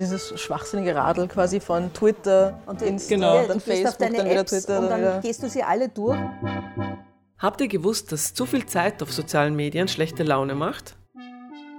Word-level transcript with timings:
Dieses 0.00 0.38
schwachsinnige 0.40 0.94
Radl 0.94 1.26
quasi 1.26 1.58
von 1.58 1.92
Twitter 1.92 2.60
Und 2.66 2.82
ins 2.82 3.08
genau. 3.08 3.46
dann 3.46 3.60
Facebook, 3.60 3.98
deine 3.98 4.18
dann 4.18 4.26
wieder 4.26 4.40
Apps 4.40 4.50
Twitter, 4.50 4.78
und 4.80 4.90
dann 4.90 5.02
dann 5.02 5.20
gehst 5.22 5.42
du 5.42 5.48
sie 5.48 5.62
alle 5.62 5.88
durch. 5.88 6.18
Habt 7.38 7.60
ihr 7.60 7.68
gewusst, 7.68 8.12
dass 8.12 8.34
zu 8.34 8.46
viel 8.46 8.66
Zeit 8.66 9.02
auf 9.02 9.12
sozialen 9.12 9.56
Medien 9.56 9.88
schlechte 9.88 10.22
Laune 10.22 10.54
macht? 10.54 10.96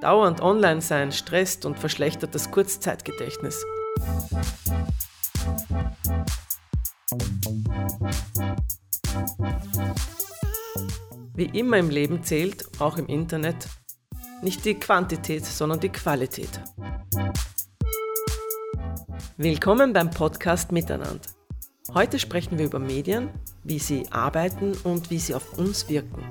Dauernd 0.01 0.41
online 0.41 0.81
sein 0.81 1.11
stresst 1.11 1.65
und 1.65 1.77
verschlechtert 1.77 2.33
das 2.33 2.51
Kurzzeitgedächtnis. 2.51 3.65
Wie 11.33 11.57
immer 11.57 11.77
im 11.77 11.89
Leben 11.89 12.23
zählt, 12.23 12.65
auch 12.79 12.97
im 12.97 13.07
Internet, 13.07 13.67
nicht 14.41 14.63
die 14.65 14.75
Quantität, 14.75 15.45
sondern 15.45 15.79
die 15.79 15.89
Qualität. 15.89 16.49
Willkommen 19.41 19.93
beim 19.93 20.09
Podcast 20.09 20.73
Miteinander. 20.73 21.21
Heute 21.93 22.19
sprechen 22.19 22.57
wir 22.57 22.65
über 22.65 22.77
Medien, 22.77 23.29
wie 23.63 23.79
sie 23.79 24.03
arbeiten 24.11 24.73
und 24.83 25.09
wie 25.11 25.17
sie 25.17 25.33
auf 25.33 25.57
uns 25.57 25.87
wirken. 25.87 26.21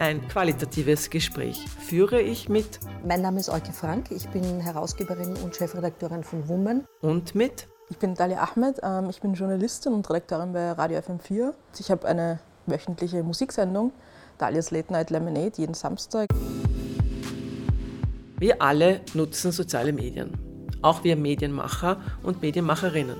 Ein 0.00 0.26
qualitatives 0.26 1.10
Gespräch 1.10 1.64
führe 1.78 2.20
ich 2.20 2.48
mit 2.48 2.80
Mein 3.06 3.22
Name 3.22 3.38
ist 3.38 3.50
Euke 3.50 3.72
Frank, 3.72 4.10
ich 4.10 4.28
bin 4.30 4.58
Herausgeberin 4.58 5.36
und 5.44 5.54
Chefredakteurin 5.54 6.24
von 6.24 6.48
Woman. 6.48 6.86
und 7.02 7.36
mit 7.36 7.68
Ich 7.88 7.98
bin 7.98 8.16
Dalia 8.16 8.42
Ahmed, 8.42 8.80
ähm, 8.82 9.08
ich 9.08 9.20
bin 9.20 9.34
Journalistin 9.34 9.92
und 9.92 10.10
Redakteurin 10.10 10.52
bei 10.52 10.72
Radio 10.72 10.98
FM4. 10.98 11.52
Ich 11.78 11.88
habe 11.92 12.08
eine 12.08 12.40
wöchentliche 12.66 13.22
Musiksendung, 13.22 13.92
Dalias 14.38 14.72
Late 14.72 14.92
Night 14.92 15.10
Lemonade, 15.10 15.52
jeden 15.54 15.74
Samstag. 15.74 16.26
Wir 18.40 18.60
alle 18.60 19.02
nutzen 19.14 19.52
soziale 19.52 19.92
Medien, 19.92 20.49
auch 20.82 21.04
wir 21.04 21.16
Medienmacher 21.16 21.98
und 22.22 22.42
Medienmacherinnen, 22.42 23.16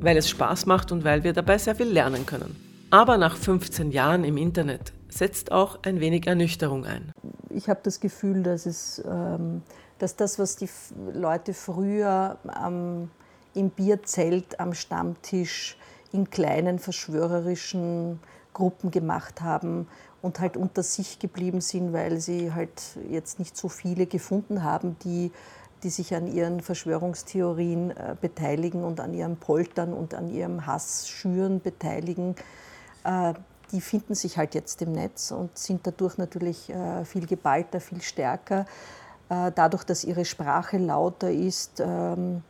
weil 0.00 0.16
es 0.16 0.28
Spaß 0.28 0.66
macht 0.66 0.92
und 0.92 1.04
weil 1.04 1.24
wir 1.24 1.32
dabei 1.32 1.58
sehr 1.58 1.74
viel 1.74 1.88
lernen 1.88 2.26
können. 2.26 2.56
Aber 2.90 3.18
nach 3.18 3.36
15 3.36 3.92
Jahren 3.92 4.24
im 4.24 4.36
Internet 4.36 4.92
setzt 5.08 5.52
auch 5.52 5.78
ein 5.82 6.00
wenig 6.00 6.26
Ernüchterung 6.26 6.84
ein. 6.84 7.12
Ich 7.50 7.68
habe 7.68 7.80
das 7.82 8.00
Gefühl, 8.00 8.42
dass, 8.42 8.66
es, 8.66 9.02
ähm, 9.06 9.62
dass 9.98 10.16
das, 10.16 10.38
was 10.38 10.56
die 10.56 10.68
Leute 11.12 11.54
früher 11.54 12.38
am, 12.46 13.10
im 13.54 13.70
Bierzelt, 13.70 14.58
am 14.58 14.74
Stammtisch, 14.74 15.76
in 16.12 16.30
kleinen 16.30 16.78
verschwörerischen 16.78 18.18
Gruppen 18.52 18.90
gemacht 18.90 19.40
haben 19.40 19.86
und 20.22 20.40
halt 20.40 20.56
unter 20.56 20.82
sich 20.82 21.18
geblieben 21.18 21.60
sind, 21.60 21.92
weil 21.92 22.20
sie 22.20 22.52
halt 22.52 22.82
jetzt 23.08 23.38
nicht 23.38 23.56
so 23.56 23.68
viele 23.68 24.06
gefunden 24.06 24.64
haben, 24.64 24.96
die, 25.04 25.30
die 25.82 25.90
sich 25.90 26.14
an 26.14 26.26
ihren 26.26 26.60
Verschwörungstheorien 26.60 27.90
äh, 27.90 28.16
beteiligen 28.20 28.84
und 28.84 29.00
an 29.00 29.14
ihrem 29.14 29.36
Poltern 29.36 29.92
und 29.92 30.14
an 30.14 30.28
ihrem 30.28 30.66
Hass 30.66 31.08
schüren 31.08 31.60
beteiligen. 31.60 32.34
Äh, 33.04 33.34
die 33.72 33.80
finden 33.80 34.14
sich 34.14 34.36
halt 34.36 34.54
jetzt 34.54 34.82
im 34.82 34.92
Netz 34.92 35.30
und 35.30 35.56
sind 35.56 35.86
dadurch 35.86 36.18
natürlich 36.18 36.70
äh, 36.70 37.04
viel 37.04 37.26
geballter, 37.26 37.80
viel 37.80 38.02
stärker. 38.02 38.66
Äh, 39.28 39.52
dadurch, 39.54 39.84
dass 39.84 40.04
ihre 40.04 40.24
Sprache 40.24 40.78
lauter 40.78 41.30
ist, 41.30 41.80
ähm, 41.80 42.42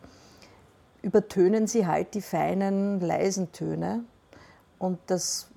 übertönen 1.03 1.67
sie 1.67 1.87
halt 1.87 2.15
die 2.15 2.23
feinen, 2.23 3.01
leisen 3.01 3.53
Töne. 3.53 4.05
Und 4.79 4.99
das 5.07 5.49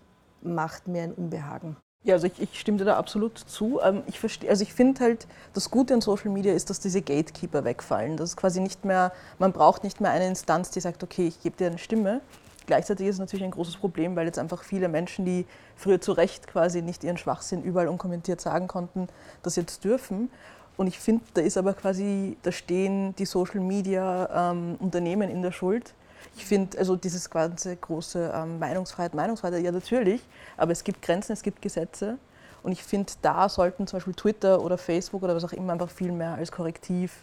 macht 0.42 0.88
mir 0.88 1.04
ein 1.04 1.14
Unbehagen. 1.14 1.78
Ja, 2.06 2.16
also 2.16 2.28
ich, 2.28 2.42
ich 2.42 2.59
stimme 2.59 2.78
dir 2.78 2.86
da 2.86 2.98
absolut 2.98 3.38
zu. 3.38 3.80
Ähm, 3.82 4.04
Ich 4.08 4.20
verstehe, 4.20 4.50
also 4.50 4.64
ich 4.64 4.73
finde 4.73 5.02
halt, 5.02 5.26
das 5.54 5.72
Gute 5.72 5.94
an 5.94 6.02
Social 6.02 6.32
Media 6.32 6.54
ist, 6.54 6.70
dass 6.70 6.80
diese 6.80 7.02
Gatekeeper 7.02 7.64
wegfallen. 7.64 8.18
Das 8.18 8.32
ist 8.32 8.38
quasi 8.38 8.60
nicht 8.60 8.84
mehr, 8.84 9.14
man 9.40 9.54
braucht 9.54 9.84
nicht 9.84 10.02
mehr 10.02 10.12
eine 10.12 10.28
Instanz, 10.28 10.70
die 10.70 10.82
sagt, 10.82 11.02
okay, 11.04 11.28
ich 11.28 11.42
gebe 11.42 11.56
dir 11.56 11.68
eine 11.68 11.78
Stimme. 11.78 12.22
Gleichzeitig 12.66 13.08
ist 13.08 13.16
es 13.16 13.20
natürlich 13.20 13.44
ein 13.45 13.52
großes 13.52 13.78
Problem, 13.78 14.16
weil 14.16 14.26
jetzt 14.26 14.39
einfach 14.39 14.64
viele 14.64 14.88
Menschen, 14.89 15.26
die 15.26 15.45
früher 15.76 16.00
zu 16.00 16.14
Recht 16.14 16.48
quasi 16.48 16.82
nicht 16.82 17.04
ihren 17.04 17.17
Schwachsinn 17.17 17.64
überall 17.64 17.88
unkommentiert 17.88 18.42
sagen 18.42 18.67
konnten, 18.67 19.08
das 19.42 19.56
jetzt 19.56 19.83
dürfen. 19.83 20.30
Und 20.76 20.88
ich 20.88 21.00
finde, 21.00 21.23
da 21.33 21.42
ist 21.42 21.58
aber 21.58 21.73
quasi, 21.73 22.38
da 22.42 22.52
stehen 22.52 23.16
die 23.16 23.26
Social 23.26 23.60
Media 23.60 24.52
ähm, 24.52 24.76
Unternehmen 24.80 25.30
in 25.30 25.42
der 25.42 25.52
Schuld. 25.52 25.94
Ich 26.36 26.45
finde, 26.45 26.78
also 26.78 26.95
dieses 26.95 27.30
ganze 27.30 27.76
große 27.76 28.32
ähm, 28.34 28.60
Meinungsfreiheit, 28.60 29.14
Meinungsfreiheit, 29.14 29.64
ja 29.64 29.72
natürlich, 29.72 30.22
aber 30.58 30.72
es 30.72 30.84
gibt 30.84 31.02
Grenzen, 31.02 31.34
es 31.34 31.44
gibt 31.44 31.61
Gesetze. 31.61 32.17
Und 32.64 32.72
ich 32.72 32.84
finde, 32.84 33.11
da 33.22 33.50
sollten 33.50 33.88
zum 33.88 33.98
Beispiel 33.98 34.14
Twitter 34.14 34.62
oder 34.62 34.78
Facebook 34.78 35.22
oder 35.22 35.36
was 35.36 35.44
auch 35.44 35.52
immer 35.52 35.73
einfach 35.73 35.89
viel 35.89 36.12
mehr 36.12 36.36
als 36.36 36.52
Korrektiv 36.52 37.14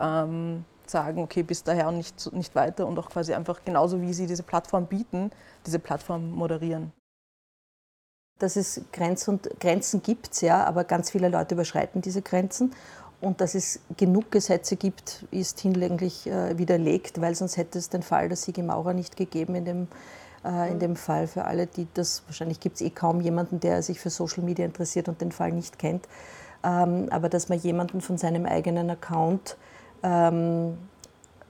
ähm, 0.00 0.64
sagen, 0.86 1.22
okay, 1.22 1.42
bis 1.42 1.62
daher 1.62 1.88
und 1.88 1.96
nicht, 1.96 2.32
nicht 2.32 2.54
weiter 2.54 2.86
und 2.86 2.98
auch 2.98 3.08
quasi 3.08 3.32
einfach 3.34 3.64
genauso 3.64 4.00
wie 4.00 4.12
sie 4.12 4.26
diese 4.26 4.42
Plattform 4.42 4.86
bieten, 4.86 5.30
diese 5.66 5.78
Plattform 5.78 6.30
moderieren. 6.32 6.92
Dass 8.38 8.56
es 8.56 8.82
Grenz 8.92 9.28
und, 9.28 9.48
Grenzen 9.60 10.02
gibt, 10.02 10.42
ja, 10.42 10.64
aber 10.64 10.84
ganz 10.84 11.10
viele 11.10 11.28
Leute 11.28 11.54
überschreiten 11.54 12.02
diese 12.02 12.22
Grenzen. 12.22 12.74
Und 13.22 13.40
dass 13.40 13.54
es 13.54 13.78
genug 13.96 14.32
Gesetze 14.32 14.74
gibt, 14.74 15.24
ist 15.30 15.60
hinlänglich 15.60 16.26
äh, 16.26 16.58
widerlegt, 16.58 17.20
weil 17.20 17.36
sonst 17.36 17.56
hätte 17.56 17.78
es 17.78 17.88
den 17.88 18.02
Fall 18.02 18.26
der 18.26 18.36
Sigi 18.36 18.64
Maurer 18.64 18.94
nicht 18.94 19.16
gegeben 19.16 19.54
in 19.54 19.64
dem, 19.64 19.88
äh, 20.44 20.72
in 20.72 20.80
dem 20.80 20.96
Fall 20.96 21.28
für 21.28 21.44
alle, 21.44 21.68
die 21.68 21.86
das, 21.94 22.24
wahrscheinlich 22.26 22.58
gibt 22.58 22.76
es 22.76 22.82
eh 22.82 22.90
kaum 22.90 23.20
jemanden, 23.20 23.60
der 23.60 23.80
sich 23.84 24.00
für 24.00 24.10
Social 24.10 24.42
Media 24.42 24.64
interessiert 24.64 25.08
und 25.08 25.20
den 25.20 25.30
Fall 25.30 25.52
nicht 25.52 25.78
kennt. 25.78 26.08
Ähm, 26.64 27.06
aber 27.10 27.28
dass 27.28 27.48
man 27.48 27.60
jemanden 27.60 28.00
von 28.00 28.18
seinem 28.18 28.44
eigenen 28.44 28.90
Account, 28.90 29.56
ähm, 30.02 30.76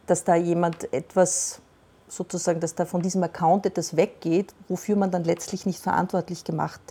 dass 0.06 0.24
da 0.24 0.34
jemand 0.34 0.92
etwas 0.92 1.62
sozusagen, 2.06 2.60
dass 2.60 2.74
da 2.74 2.84
von 2.84 3.00
diesem 3.00 3.22
Account 3.22 3.64
etwas 3.64 3.96
weggeht, 3.96 4.52
wofür 4.68 4.96
man 4.96 5.10
dann 5.10 5.24
letztlich 5.24 5.64
nicht 5.64 5.80
verantwortlich 5.80 6.44
gemacht 6.44 6.82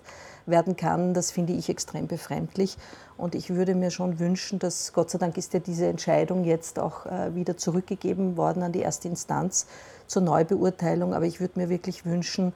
werden 0.48 0.76
kann, 0.76 1.14
das 1.14 1.30
finde 1.30 1.54
ich 1.54 1.70
extrem 1.70 2.08
befremdlich. 2.08 2.78
Und 3.22 3.36
ich 3.36 3.52
würde 3.52 3.76
mir 3.76 3.92
schon 3.92 4.18
wünschen, 4.18 4.58
dass 4.58 4.94
Gott 4.94 5.12
sei 5.12 5.20
Dank 5.20 5.38
ist 5.38 5.54
ja 5.54 5.60
diese 5.60 5.86
Entscheidung 5.86 6.44
jetzt 6.44 6.80
auch 6.80 7.06
äh, 7.06 7.36
wieder 7.36 7.56
zurückgegeben 7.56 8.36
worden 8.36 8.64
an 8.64 8.72
die 8.72 8.80
erste 8.80 9.08
Instanz 9.08 9.68
zur 10.08 10.24
Neubeurteilung. 10.24 11.14
Aber 11.14 11.26
ich 11.26 11.40
würde 11.40 11.60
mir 11.60 11.70
wirklich 11.70 12.04
wünschen, 12.04 12.52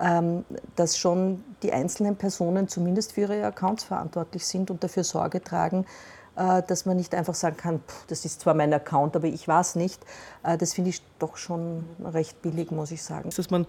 ähm, 0.00 0.44
dass 0.74 0.98
schon 0.98 1.44
die 1.62 1.72
einzelnen 1.72 2.16
Personen 2.16 2.66
zumindest 2.66 3.12
für 3.12 3.22
ihre 3.22 3.44
Accounts 3.44 3.84
verantwortlich 3.84 4.44
sind 4.44 4.72
und 4.72 4.82
dafür 4.82 5.04
Sorge 5.04 5.40
tragen, 5.40 5.86
äh, 6.34 6.62
dass 6.66 6.84
man 6.84 6.96
nicht 6.96 7.14
einfach 7.14 7.34
sagen 7.36 7.56
kann, 7.56 7.78
"Puh, 7.86 7.94
das 8.08 8.24
ist 8.24 8.40
zwar 8.40 8.54
mein 8.54 8.74
Account, 8.74 9.14
aber 9.14 9.28
ich 9.28 9.46
es 9.46 9.76
nicht. 9.76 10.02
Äh, 10.42 10.58
Das 10.58 10.74
finde 10.74 10.90
ich 10.90 11.00
doch 11.20 11.36
schon 11.36 11.84
recht 12.04 12.42
billig, 12.42 12.72
muss 12.72 12.90
ich 12.90 13.04
sagen. 13.04 13.30
dass 13.30 13.50
man 13.50 13.66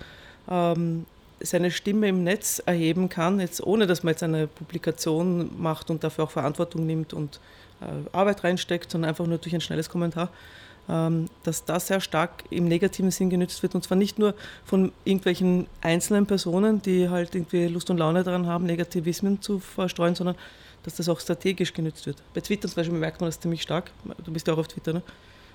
ähm, 0.49 1.05
seine 1.41 1.72
Stimme 1.72 2.07
im 2.07 2.23
Netz 2.23 2.61
erheben 2.66 3.09
kann, 3.09 3.39
jetzt 3.39 3.66
ohne 3.66 3.88
dass 3.88 4.03
man 4.03 4.11
jetzt 4.11 4.23
eine 4.23 4.47
Publikation 4.47 5.50
macht 5.61 5.89
und 5.89 6.03
dafür 6.03 6.25
auch 6.25 6.31
Verantwortung 6.31 6.85
nimmt 6.85 7.13
und 7.13 7.39
äh, 7.81 8.16
Arbeit 8.16 8.44
reinsteckt, 8.44 8.91
sondern 8.91 9.09
einfach 9.09 9.25
nur 9.25 9.38
durch 9.38 9.53
ein 9.53 9.61
schnelles 9.61 9.89
Kommentar, 9.89 10.29
ähm, 10.89 11.29
dass 11.44 11.66
das 11.66 11.88
sehr 11.88 12.01
stark 12.01 12.44
im 12.50 12.66
negativen 12.66 13.11
Sinn 13.11 13.29
genützt 13.29 13.63
wird 13.63 13.75
und 13.75 13.83
zwar 13.83 13.97
nicht 13.97 14.19
nur 14.19 14.35
von 14.66 14.91
irgendwelchen 15.05 15.67
einzelnen 15.81 16.25
Personen, 16.25 16.81
die 16.81 17.09
halt 17.09 17.35
irgendwie 17.35 17.67
Lust 17.67 17.89
und 17.89 17.97
Laune 17.97 18.23
daran 18.23 18.47
haben, 18.47 18.66
Negativismen 18.66 19.41
zu 19.41 19.59
verstreuen, 19.59 20.16
sondern 20.16 20.35
dass 20.83 20.95
das 20.95 21.09
auch 21.09 21.19
strategisch 21.19 21.73
genützt 21.73 22.06
wird. 22.06 22.17
Bei 22.33 22.41
Twitter 22.41 22.67
zum 22.67 22.75
Beispiel 22.75 22.97
merkt 22.97 23.21
man 23.21 23.27
das 23.27 23.39
ziemlich 23.39 23.61
stark. 23.61 23.91
Du 24.23 24.31
bist 24.31 24.47
ja 24.47 24.53
auch 24.53 24.59
auf 24.59 24.67
Twitter, 24.67 24.94
ne? 24.94 25.01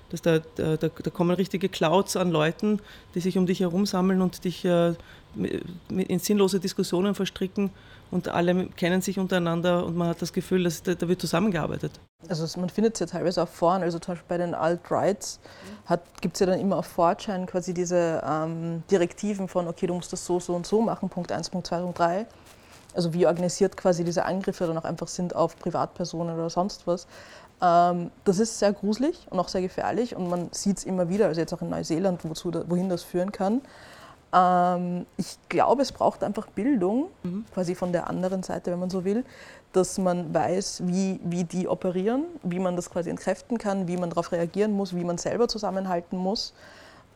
Dass 0.09 0.21
da, 0.21 0.39
da, 0.55 0.77
da 0.77 0.87
kommen 1.09 1.35
richtige 1.35 1.69
Clouds 1.69 2.15
an 2.15 2.31
Leuten, 2.31 2.79
die 3.13 3.19
sich 3.19 3.37
um 3.37 3.45
dich 3.45 3.59
herum 3.59 3.85
sammeln 3.85 4.21
und 4.21 4.43
dich 4.43 4.65
äh, 4.65 4.93
in 5.89 6.19
sinnlose 6.19 6.59
Diskussionen 6.59 7.15
verstricken 7.15 7.71
und 8.11 8.29
alle 8.29 8.67
kennen 8.67 9.01
sich 9.01 9.19
untereinander 9.19 9.85
und 9.85 9.97
man 9.97 10.09
hat 10.09 10.21
das 10.21 10.31
Gefühl, 10.31 10.63
dass 10.63 10.83
da, 10.83 10.95
da 10.95 11.07
wird 11.07 11.19
zusammengearbeitet. 11.19 11.91
Also 12.29 12.59
man 12.59 12.69
findet 12.69 12.93
es 12.95 12.99
ja 13.01 13.05
teilweise 13.05 13.43
auf 13.43 13.49
Foren, 13.49 13.83
also 13.83 13.99
zum 13.99 14.13
Beispiel 14.13 14.27
bei 14.29 14.37
den 14.37 14.55
Alt-Rights 14.55 15.39
gibt 16.21 16.35
es 16.35 16.39
ja 16.39 16.45
dann 16.45 16.59
immer 16.59 16.77
auf 16.77 16.97
4chan 16.97 17.45
quasi 17.45 17.73
diese 17.73 18.21
ähm, 18.25 18.83
Direktiven 18.89 19.47
von, 19.47 19.67
okay, 19.67 19.87
du 19.87 19.93
musst 19.93 20.13
das 20.13 20.25
so, 20.25 20.39
so 20.39 20.55
und 20.55 20.65
so 20.65 20.81
machen, 20.81 21.09
Punkt 21.09 21.31
1, 21.31 21.49
Punkt 21.49 21.67
2, 21.67 21.79
Punkt 21.81 21.99
3. 21.99 22.25
Also 22.95 23.13
wie 23.13 23.27
organisiert 23.27 23.75
quasi 23.75 24.05
diese 24.05 24.23
Angriffe 24.23 24.65
dann 24.65 24.77
auch 24.77 24.85
einfach 24.85 25.09
sind 25.09 25.35
auf 25.35 25.59
Privatpersonen 25.59 26.35
oder 26.35 26.49
sonst 26.49 26.87
was. 26.87 27.07
Ähm, 27.61 28.11
das 28.23 28.39
ist 28.39 28.59
sehr 28.59 28.73
gruselig 28.73 29.27
und 29.29 29.39
auch 29.39 29.47
sehr 29.47 29.61
gefährlich 29.61 30.15
und 30.15 30.29
man 30.29 30.49
sieht 30.51 30.77
es 30.77 30.83
immer 30.83 31.09
wieder, 31.09 31.27
also 31.27 31.39
jetzt 31.39 31.53
auch 31.53 31.61
in 31.61 31.69
Neuseeland, 31.69 32.23
wozu, 32.23 32.51
wohin 32.67 32.89
das 32.89 33.03
führen 33.03 33.31
kann. 33.31 33.61
Ähm, 34.33 35.05
ich 35.17 35.37
glaube, 35.47 35.81
es 35.81 35.91
braucht 35.91 36.23
einfach 36.23 36.47
Bildung, 36.47 37.07
quasi 37.53 37.75
von 37.75 37.91
der 37.91 38.09
anderen 38.09 38.43
Seite, 38.43 38.71
wenn 38.71 38.79
man 38.79 38.89
so 38.89 39.05
will, 39.05 39.23
dass 39.71 39.97
man 39.97 40.33
weiß, 40.33 40.83
wie, 40.85 41.19
wie 41.23 41.43
die 41.43 41.67
operieren, 41.67 42.25
wie 42.43 42.59
man 42.59 42.75
das 42.75 42.89
quasi 42.89 43.09
entkräften 43.09 43.57
kann, 43.57 43.87
wie 43.87 43.97
man 43.97 44.09
darauf 44.09 44.31
reagieren 44.31 44.71
muss, 44.71 44.95
wie 44.95 45.03
man 45.03 45.17
selber 45.17 45.47
zusammenhalten 45.47 46.17
muss. 46.17 46.53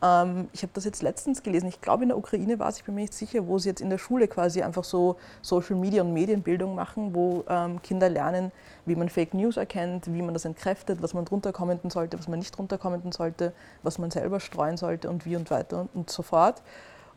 Ähm, 0.02 0.48
ich 0.52 0.62
habe 0.62 0.72
das 0.74 0.84
jetzt 0.84 1.02
letztens 1.02 1.42
gelesen, 1.42 1.68
ich 1.68 1.80
glaube 1.80 2.04
in 2.04 2.08
der 2.08 2.18
Ukraine 2.18 2.58
war 2.58 2.68
es, 2.68 2.78
ich 2.78 2.84
bin 2.84 2.94
mir 2.94 3.02
nicht 3.02 3.14
sicher, 3.14 3.46
wo 3.46 3.58
sie 3.58 3.68
jetzt 3.68 3.80
in 3.80 3.90
der 3.90 3.98
Schule 3.98 4.28
quasi 4.28 4.62
einfach 4.62 4.84
so 4.84 5.16
Social 5.42 5.76
Media 5.76 6.02
und 6.02 6.12
Medienbildung 6.12 6.74
machen, 6.74 7.14
wo 7.14 7.44
ähm, 7.48 7.82
Kinder 7.82 8.08
lernen, 8.08 8.50
wie 8.86 8.96
man 8.96 9.08
Fake 9.08 9.34
News 9.34 9.56
erkennt, 9.56 10.12
wie 10.12 10.22
man 10.22 10.32
das 10.32 10.44
entkräftet, 10.44 11.02
was 11.02 11.12
man 11.12 11.24
drunter 11.24 11.52
kommenten 11.52 11.90
sollte, 11.90 12.18
was 12.18 12.28
man 12.28 12.38
nicht 12.38 12.56
drunter 12.56 12.78
kommenten 12.78 13.12
sollte, 13.12 13.52
was 13.82 13.98
man 13.98 14.10
selber 14.10 14.40
streuen 14.40 14.76
sollte 14.76 15.10
und 15.10 15.26
wie 15.26 15.36
und 15.36 15.50
weiter 15.50 15.88
und 15.94 16.10
so 16.10 16.22
fort. 16.22 16.62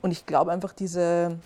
Und 0.01 0.12
ich 0.12 0.25
glaube 0.25 0.51
einfach 0.51 0.74
diese, 0.74 1.38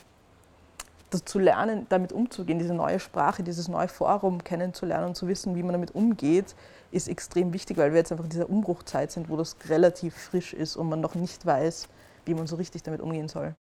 das 1.12 1.24
zu 1.24 1.38
lernen, 1.38 1.86
damit 1.90 2.12
umzugehen, 2.12 2.58
diese 2.58 2.74
neue 2.74 3.00
Sprache, 3.00 3.44
dieses 3.44 3.68
neue 3.68 3.88
Forum 3.88 4.44
kennenzulernen 4.44 5.10
und 5.10 5.16
zu 5.16 5.28
wissen, 5.28 5.56
wie 5.56 5.62
man 5.62 5.74
damit 5.74 5.94
umgeht, 5.94 6.56
ist 6.98 7.08
extrem 7.08 7.54
wichtig, 7.54 7.78
weil 7.78 7.92
wir 7.92 8.00
jetzt 8.00 8.12
einfach 8.12 8.26
in 8.26 8.32
dieser 8.32 8.50
Umbruchzeit 8.50 9.12
sind, 9.12 9.30
wo 9.30 9.38
das 9.38 9.56
relativ 9.70 10.16
frisch 10.16 10.54
ist 10.54 10.76
und 10.76 10.90
man 10.90 11.00
noch 11.00 11.16
nicht 11.16 11.46
weiß, 11.46 11.88
wie 12.26 12.34
man 12.34 12.48
so 12.48 12.56
richtig 12.58 12.84
damit 12.84 13.02
umgehen 13.02 13.30
soll. 13.30 13.56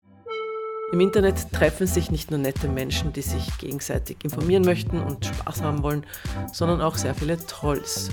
Im 0.93 0.99
Internet 0.99 1.51
treffen 1.51 1.87
sich 1.87 2.11
nicht 2.11 2.29
nur 2.29 2.39
nette 2.39 2.67
Menschen, 2.67 3.13
die 3.13 3.23
sich 3.23 3.57
gegenseitig 3.57 4.17
informieren 4.23 4.63
möchten 4.63 5.01
und 5.01 5.25
Spaß 5.25 5.63
haben 5.63 5.81
wollen, 5.81 6.05
sondern 6.51 6.81
auch 6.81 6.97
sehr 6.97 7.15
viele 7.15 7.43
Trolls. 7.47 8.11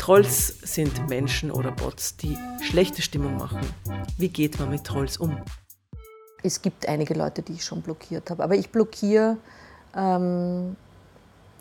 Trolls 0.00 0.60
sind 0.62 1.10
Menschen 1.10 1.50
oder 1.50 1.72
Bots, 1.72 2.16
die 2.16 2.38
schlechte 2.62 3.02
Stimmung 3.02 3.36
machen. 3.36 3.60
Wie 4.16 4.30
geht 4.30 4.58
man 4.58 4.70
mit 4.70 4.84
Trolls 4.84 5.18
um? 5.18 5.36
Es 6.42 6.62
gibt 6.62 6.88
einige 6.88 7.12
Leute, 7.12 7.42
die 7.42 7.52
ich 7.52 7.64
schon 7.64 7.82
blockiert 7.82 8.30
habe. 8.30 8.42
Aber 8.42 8.54
ich 8.54 8.70
blockiere, 8.70 9.36
ähm, 9.94 10.76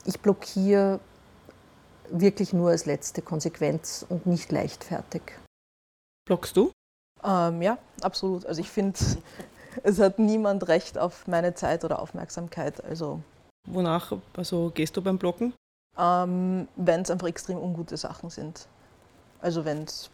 ich 0.06 0.22
blockiere 0.22 1.02
wirklich 2.20 2.54
nur 2.54 2.70
als 2.70 2.86
letzte 2.86 3.22
Konsequenz 3.22 4.06
und 4.08 4.26
nicht 4.26 4.52
leichtfertig. 4.52 5.24
Blockst 6.26 6.56
du? 6.56 6.72
Ähm, 7.24 7.62
ja, 7.62 7.78
absolut. 8.02 8.46
Also 8.46 8.62
ich 8.62 8.70
finde, 8.70 9.00
es 9.84 10.00
hat 10.00 10.20
niemand 10.20 10.68
Recht 10.68 10.98
auf 10.98 11.28
meine 11.28 11.54
Zeit 11.56 11.84
oder 11.84 12.00
Aufmerksamkeit. 12.00 12.84
Also 12.84 13.22
Wonach 13.68 14.14
also 14.36 14.72
gehst 14.74 14.96
du 14.98 15.02
beim 15.02 15.18
Blocken? 15.18 15.54
ähm, 15.98 16.68
wenn 16.76 17.02
es 17.02 17.12
einfach 17.12 17.28
extrem 17.28 17.58
ungute 17.58 17.98
Sachen 17.98 18.30
sind. 18.30 18.68
Also 19.42 19.66
wenn 19.66 19.84
es 19.84 20.10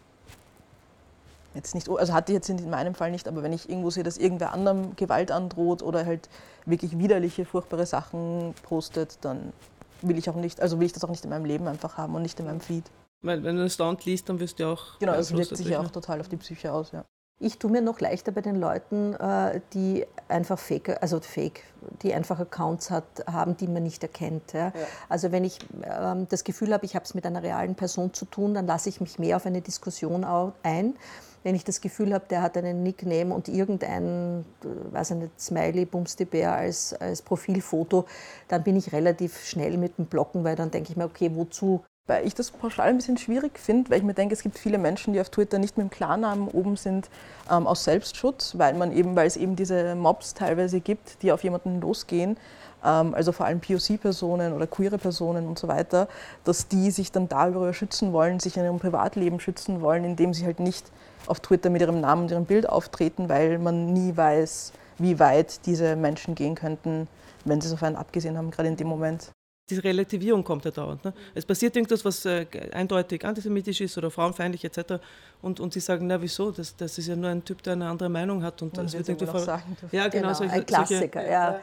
jetzt 1.53 1.75
nicht, 1.75 1.89
also 1.89 2.13
hatte 2.13 2.31
ich 2.31 2.35
jetzt 2.35 2.49
in 2.49 2.69
meinem 2.69 2.95
Fall 2.95 3.11
nicht, 3.11 3.27
aber 3.27 3.43
wenn 3.43 3.53
ich 3.53 3.69
irgendwo 3.69 3.89
sehe, 3.89 4.03
dass 4.03 4.17
irgendwer 4.17 4.53
anderem 4.53 4.95
Gewalt 4.95 5.31
androht 5.31 5.81
oder 5.81 6.05
halt 6.05 6.29
wirklich 6.65 6.97
widerliche, 6.97 7.45
furchtbare 7.45 7.85
Sachen 7.85 8.53
postet, 8.63 9.17
dann 9.21 9.53
will 10.01 10.17
ich 10.17 10.29
auch 10.29 10.35
nicht, 10.35 10.61
also 10.61 10.79
will 10.79 10.85
ich 10.85 10.93
das 10.93 11.03
auch 11.03 11.09
nicht 11.09 11.23
in 11.23 11.29
meinem 11.29 11.45
Leben 11.45 11.67
einfach 11.67 11.97
haben 11.97 12.15
und 12.15 12.21
nicht 12.21 12.39
in 12.39 12.45
meinem 12.45 12.61
Feed. 12.61 12.85
Weil 13.21 13.43
wenn 13.43 13.57
du 13.57 13.63
das 13.63 13.77
dauernd 13.77 14.05
liest, 14.05 14.29
dann 14.29 14.39
wirst 14.39 14.59
du 14.59 14.63
ja 14.63 14.69
auch. 14.69 14.99
Genau, 14.99 15.13
das 15.13 15.33
wirkt 15.35 15.55
sich 15.55 15.67
ja 15.67 15.79
auch 15.79 15.83
ne? 15.83 15.91
total 15.91 16.21
auf 16.21 16.29
die 16.29 16.37
Psyche 16.37 16.71
aus, 16.71 16.91
ja. 16.91 17.03
Ich 17.41 17.57
tue 17.57 17.71
mir 17.71 17.81
noch 17.81 18.01
leichter 18.01 18.33
bei 18.33 18.41
den 18.41 18.57
Leuten, 18.57 19.13
äh, 19.13 19.61
die 19.73 20.05
einfach 20.27 20.59
Fake, 20.59 21.01
also 21.01 21.21
Fake, 21.21 21.63
die 22.01 22.13
einfach 22.13 22.37
Accounts 22.37 22.91
hat, 22.91 23.05
haben, 23.31 23.55
die 23.55 23.67
man 23.67 23.83
nicht 23.83 24.03
erkennt. 24.03 24.51
Ja. 24.51 24.73
Also 25.07 25.31
wenn 25.31 25.45
ich 25.45 25.57
ähm, 25.83 26.27
das 26.27 26.43
Gefühl 26.43 26.73
habe, 26.73 26.85
ich 26.85 26.95
habe 26.95 27.05
es 27.05 27.13
mit 27.13 27.25
einer 27.25 27.41
realen 27.41 27.75
Person 27.75 28.13
zu 28.13 28.25
tun, 28.25 28.53
dann 28.53 28.67
lasse 28.67 28.89
ich 28.89 28.99
mich 28.99 29.19
mehr 29.19 29.37
auf 29.37 29.45
eine 29.45 29.61
Diskussion 29.61 30.25
ein. 30.63 30.95
Wenn 31.43 31.55
ich 31.55 31.63
das 31.63 31.81
Gefühl 31.81 32.13
habe, 32.13 32.25
der 32.29 32.41
hat 32.41 32.57
einen 32.57 32.83
Nickname 32.83 33.33
und 33.33 33.47
irgendein, 33.47 34.45
äh, 34.63 34.93
weiß 34.93 35.11
ich 35.11 35.17
nicht, 35.17 35.41
Smiley, 35.41 35.85
Bumstibär 35.85 36.53
als, 36.53 36.93
als 36.93 37.21
Profilfoto, 37.21 38.05
dann 38.47 38.63
bin 38.63 38.75
ich 38.75 38.91
relativ 38.91 39.45
schnell 39.45 39.77
mit 39.77 39.97
dem 39.97 40.05
Blocken, 40.05 40.43
weil 40.43 40.55
dann 40.55 40.71
denke 40.71 40.91
ich 40.91 40.97
mir, 40.97 41.05
okay, 41.05 41.31
wozu? 41.33 41.83
Weil 42.07 42.25
ich 42.25 42.33
das 42.33 42.49
pauschal 42.49 42.89
ein 42.89 42.97
bisschen 42.97 43.17
schwierig 43.17 43.59
finde, 43.59 43.91
weil 43.91 43.99
ich 43.99 44.03
mir 44.03 44.15
denke, 44.15 44.33
es 44.33 44.41
gibt 44.41 44.57
viele 44.57 44.79
Menschen, 44.79 45.13
die 45.13 45.21
auf 45.21 45.29
Twitter 45.29 45.59
nicht 45.59 45.77
mit 45.77 45.85
dem 45.87 45.91
Klarnamen 45.91 46.47
oben 46.47 46.75
sind, 46.75 47.07
ähm, 47.51 47.67
aus 47.67 47.83
Selbstschutz, 47.83 48.57
weil 48.57 48.73
man 48.73 48.91
eben, 48.91 49.15
weil 49.15 49.27
es 49.27 49.37
eben 49.37 49.55
diese 49.55 49.95
Mobs 49.95 50.33
teilweise 50.33 50.79
gibt, 50.79 51.21
die 51.21 51.31
auf 51.31 51.43
jemanden 51.43 51.79
losgehen, 51.79 52.37
ähm, 52.83 53.13
also 53.13 53.31
vor 53.31 53.45
allem 53.45 53.59
POC-Personen 53.59 54.53
oder 54.53 54.67
queere 54.67 54.97
Personen 54.97 55.47
und 55.47 55.59
so 55.59 55.67
weiter, 55.67 56.07
dass 56.43 56.67
die 56.67 56.91
sich 56.91 57.11
dann 57.11 57.29
darüber 57.29 57.73
schützen 57.73 58.13
wollen, 58.13 58.39
sich 58.39 58.57
in 58.57 58.63
ihrem 58.63 58.79
Privatleben 58.79 59.39
schützen 59.39 59.81
wollen, 59.81 60.03
indem 60.03 60.33
sie 60.33 60.45
halt 60.45 60.59
nicht 60.59 60.91
auf 61.29 61.39
Twitter 61.39 61.69
mit 61.69 61.81
ihrem 61.81 62.01
Namen 62.01 62.23
und 62.23 62.31
ihrem 62.31 62.45
Bild 62.45 62.67
auftreten, 62.67 63.29
weil 63.29 63.59
man 63.59 63.93
nie 63.93 64.15
weiß, 64.15 64.73
wie 64.97 65.19
weit 65.19 65.65
diese 65.65 65.95
Menschen 65.95 66.35
gehen 66.35 66.55
könnten, 66.55 67.07
wenn 67.45 67.61
sie 67.61 67.67
es 67.67 67.73
auf 67.73 67.83
einen 67.83 67.95
abgesehen 67.95 68.37
haben, 68.37 68.51
gerade 68.51 68.69
in 68.69 68.75
dem 68.77 68.87
Moment. 68.87 69.31
Diese 69.69 69.83
Relativierung 69.83 70.43
kommt 70.43 70.65
ja 70.65 70.71
dauernd. 70.71 71.05
Ne? 71.05 71.13
Es 71.35 71.45
passiert 71.45 71.75
irgendwas, 71.75 72.03
was 72.03 72.25
äh, 72.25 72.47
eindeutig 72.73 73.23
antisemitisch 73.23 73.81
ist 73.81 73.95
oder 73.99 74.09
frauenfeindlich 74.09 74.65
etc. 74.65 74.95
Und, 75.43 75.59
und 75.59 75.73
sie 75.73 75.79
sagen, 75.79 76.07
na 76.07 76.19
wieso, 76.19 76.49
das, 76.51 76.75
das 76.75 76.97
ist 76.97 77.07
ja 77.07 77.15
nur 77.15 77.29
ein 77.29 77.45
Typ, 77.45 77.61
der 77.61 77.73
eine 77.73 77.87
andere 77.87 78.09
Meinung 78.09 78.43
hat. 78.43 78.61
Und 78.63 78.75
Man 78.75 78.87
das 78.87 78.93
wird 78.95 79.07
irgendwie 79.07 79.27
ver- 79.27 79.39
sagen 79.39 79.77
dürfen. 79.79 79.95
Ja, 79.95 80.07
genau. 80.07 80.23
Genau, 80.23 80.33
solche, 80.33 80.53
ein 80.53 80.65
Klassiker, 80.65 81.19
Solche, 81.19 81.31
ja. 81.31 81.59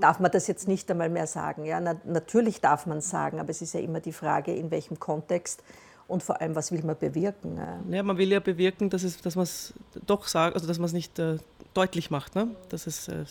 Darf 0.00 0.20
man 0.20 0.30
das 0.30 0.46
jetzt 0.46 0.68
nicht 0.68 0.88
einmal 0.90 1.08
mehr 1.08 1.26
sagen? 1.26 1.64
Ja, 1.64 1.80
na, 1.80 1.96
natürlich 2.04 2.60
darf 2.60 2.86
man 2.86 2.98
es 2.98 3.10
sagen, 3.10 3.40
aber 3.40 3.50
es 3.50 3.60
ist 3.60 3.74
ja 3.74 3.80
immer 3.80 3.98
die 4.00 4.12
Frage, 4.12 4.54
in 4.54 4.70
welchem 4.70 5.00
Kontext 5.00 5.64
und 6.08 6.22
vor 6.22 6.40
allem, 6.40 6.56
was 6.56 6.72
will 6.72 6.82
man 6.82 6.96
bewirken? 6.98 7.56
Ja. 7.56 7.96
Ja, 7.96 8.02
man 8.02 8.16
will 8.16 8.30
ja 8.32 8.40
bewirken, 8.40 8.88
dass, 8.90 9.02
es, 9.02 9.20
dass 9.20 9.36
man 9.36 9.44
es 9.44 9.74
doch 10.06 10.26
sagt, 10.26 10.54
also 10.54 10.66
dass 10.66 10.78
man 10.78 10.86
es 10.86 10.94
nicht 10.94 11.18
äh, 11.18 11.36
deutlich 11.74 12.10
macht, 12.10 12.34
ne? 12.34 12.48
dass 12.70 12.86
es 12.86 13.08
äh, 13.08 13.24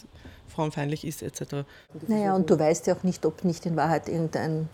frauenfeindlich 0.48 1.06
ist 1.06 1.24
etc. 1.24 1.66
Naja, 2.08 2.36
und 2.36 2.50
du 2.50 2.58
weißt 2.58 2.88
ja 2.88 2.96
auch 2.96 3.04
nicht, 3.04 3.26
ob 3.26 3.44
nicht 3.44 3.66
in 3.66 3.76
Wahrheit 3.76 4.08
irgendeine 4.08 4.68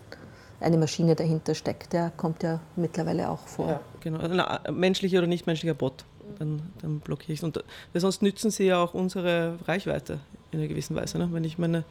Maschine 0.60 1.14
dahinter 1.14 1.54
steckt. 1.54 1.94
Der 1.94 2.12
kommt 2.16 2.42
ja 2.42 2.60
mittlerweile 2.76 3.30
auch 3.30 3.46
vor. 3.46 3.80
Genau, 4.00 4.18
also 4.18 4.38
ein 4.38 4.74
menschlicher 4.74 5.18
oder 5.18 5.26
nicht 5.26 5.46
menschlicher 5.46 5.74
Bot, 5.74 6.04
dann, 6.38 6.60
dann 6.82 7.00
blockiere 7.00 7.32
ich 7.32 7.40
es. 7.40 7.44
Und 7.44 7.64
weil 7.92 8.00
sonst 8.00 8.20
nützen 8.20 8.50
sie 8.50 8.64
ja 8.64 8.82
auch 8.82 8.92
unsere 8.92 9.58
Reichweite 9.66 10.20
in 10.52 10.58
einer 10.58 10.68
gewissen 10.68 10.94
Weise. 10.94 11.16
Ne? 11.16 11.30
Wenn 11.32 11.44
ich 11.44 11.56
meine, 11.56 11.84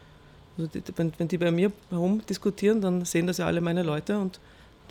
also 0.59 0.69
die, 0.69 0.83
wenn, 0.95 1.11
wenn 1.17 1.27
die 1.27 1.39
bei 1.39 1.49
mir 1.49 1.71
herum 1.89 2.21
diskutieren, 2.29 2.81
dann 2.81 3.03
sehen 3.03 3.25
das 3.25 3.37
ja 3.39 3.47
alle 3.47 3.61
meine 3.61 3.81
Leute 3.81 4.19
und 4.19 4.39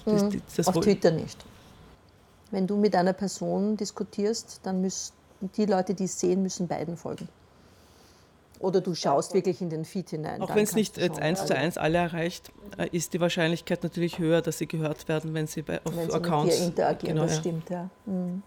das, 0.04 0.22
Mhm. 0.24 0.42
das 0.56 0.66
Auf 0.68 0.74
wohl- 0.76 0.82
Twitter 0.82 1.10
nicht. 1.10 1.38
Wenn 2.50 2.66
du 2.66 2.76
mit 2.76 2.94
einer 2.94 3.12
Person 3.14 3.76
diskutierst, 3.76 4.60
dann 4.62 4.80
müssen 4.80 5.12
die 5.56 5.64
Leute, 5.64 5.94
die 5.94 6.04
es 6.04 6.18
sehen, 6.20 6.42
müssen 6.42 6.68
beiden 6.68 6.96
folgen. 6.96 7.28
Oder 8.60 8.80
du 8.80 8.94
schaust 8.94 9.34
wirklich 9.34 9.60
in 9.60 9.70
den 9.70 9.84
Feed 9.84 10.10
hinein. 10.10 10.40
Auch 10.40 10.54
wenn 10.54 10.62
es 10.62 10.74
nicht 10.76 10.96
jetzt 10.96 11.14
schon, 11.16 11.22
eins 11.24 11.38
zu 11.38 11.42
also 11.44 11.54
eins 11.54 11.78
alle 11.78 11.98
erreicht, 11.98 12.52
äh, 12.78 12.88
ist 12.92 13.12
die 13.12 13.20
Wahrscheinlichkeit 13.20 13.82
natürlich 13.82 14.18
höher, 14.20 14.40
dass 14.40 14.58
sie 14.58 14.66
gehört 14.68 15.08
werden, 15.08 15.34
wenn 15.34 15.48
sie 15.48 15.62
bei, 15.62 15.80
auf 15.84 15.96
Wenn 15.96 16.08
sie 16.08 16.14
Accounts 16.14 16.54
mit 16.54 16.62
dir 16.62 16.66
interagieren, 16.68 17.14
Genau, 17.16 17.26
das 17.26 17.34
ja. 17.36 17.40
stimmt, 17.40 17.70
ja. 17.70 17.90
Mhm. 18.06 18.42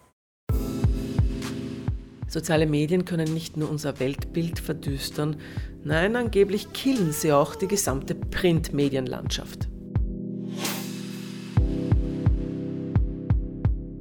Soziale 2.30 2.66
Medien 2.66 3.06
können 3.06 3.34
nicht 3.34 3.56
nur 3.58 3.70
unser 3.70 4.00
Weltbild 4.00 4.60
verdüstern, 4.60 5.38
nein, 5.84 6.16
angeblich 6.16 6.74
killen 6.74 7.12
sie 7.12 7.32
auch 7.34 7.56
die 7.56 7.68
gesamte 7.68 8.16
Printmedienlandschaft. 8.16 9.68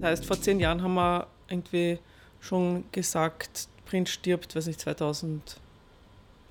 Das 0.04 0.10
heißt, 0.10 0.26
vor 0.26 0.38
zehn 0.38 0.60
Jahren 0.60 0.82
haben 0.82 0.92
wir 0.92 1.28
irgendwie 1.48 1.98
schon 2.38 2.84
gesagt, 2.92 3.68
Print 3.86 4.10
stirbt, 4.10 4.54
weiß 4.54 4.66
nicht, 4.66 4.78
2000, 4.78 5.58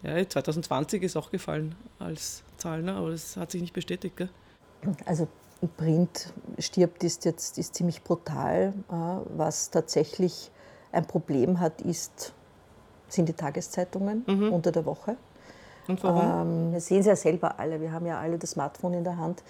ja, 0.02 0.28
2020 0.28 1.04
ist 1.04 1.16
auch 1.16 1.30
gefallen 1.30 1.76
als 2.00 2.42
Zahl, 2.58 2.82
ne? 2.82 2.96
aber 2.96 3.12
das 3.12 3.38
hat 3.38 3.52
sich 3.52 3.62
nicht 3.62 3.76
bestätigt. 3.76 4.18
Gell? 4.18 4.30
Also 5.06 5.28
Print 5.78 6.34
stirbt 6.58 7.04
ist 7.04 7.26
jetzt 7.26 7.60
ist 7.60 7.76
ziemlich 7.76 8.04
brutal. 8.04 8.74
Äh, 8.90 8.94
Was 9.38 9.70
tatsächlich 9.70 10.50
ein 10.92 11.06
Problem 11.06 11.60
hat, 11.60 11.80
ist, 11.84 12.34
sind 13.08 13.30
die 13.30 13.34
Tageszeitungen 13.34 14.24
unter 14.52 14.72
der 14.72 14.84
Woche. 14.84 15.16
Und 15.88 16.04
warum? 16.04 16.48
Ähm, 16.48 16.74
wir 16.74 16.82
sehen 16.82 17.02
es 17.02 17.06
ja 17.06 17.16
selber 17.16 17.60
alle, 17.60 17.80
wir 17.80 17.92
haben 17.92 18.08
ja 18.08 18.20
alle 18.20 18.40
das 18.40 18.50
Smartphone 18.52 18.96
in 18.96 19.04
der 19.04 19.18
Hand. 19.18 19.44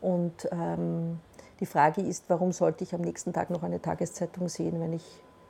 Und 0.00 0.48
ähm, 0.52 1.18
die 1.60 1.66
Frage 1.66 2.00
ist, 2.00 2.24
warum 2.28 2.52
sollte 2.52 2.84
ich 2.84 2.94
am 2.94 3.02
nächsten 3.02 3.32
Tag 3.32 3.50
noch 3.50 3.62
eine 3.62 3.80
Tageszeitung 3.80 4.48
sehen, 4.48 4.80
wenn 4.80 4.94
ich 4.94 5.04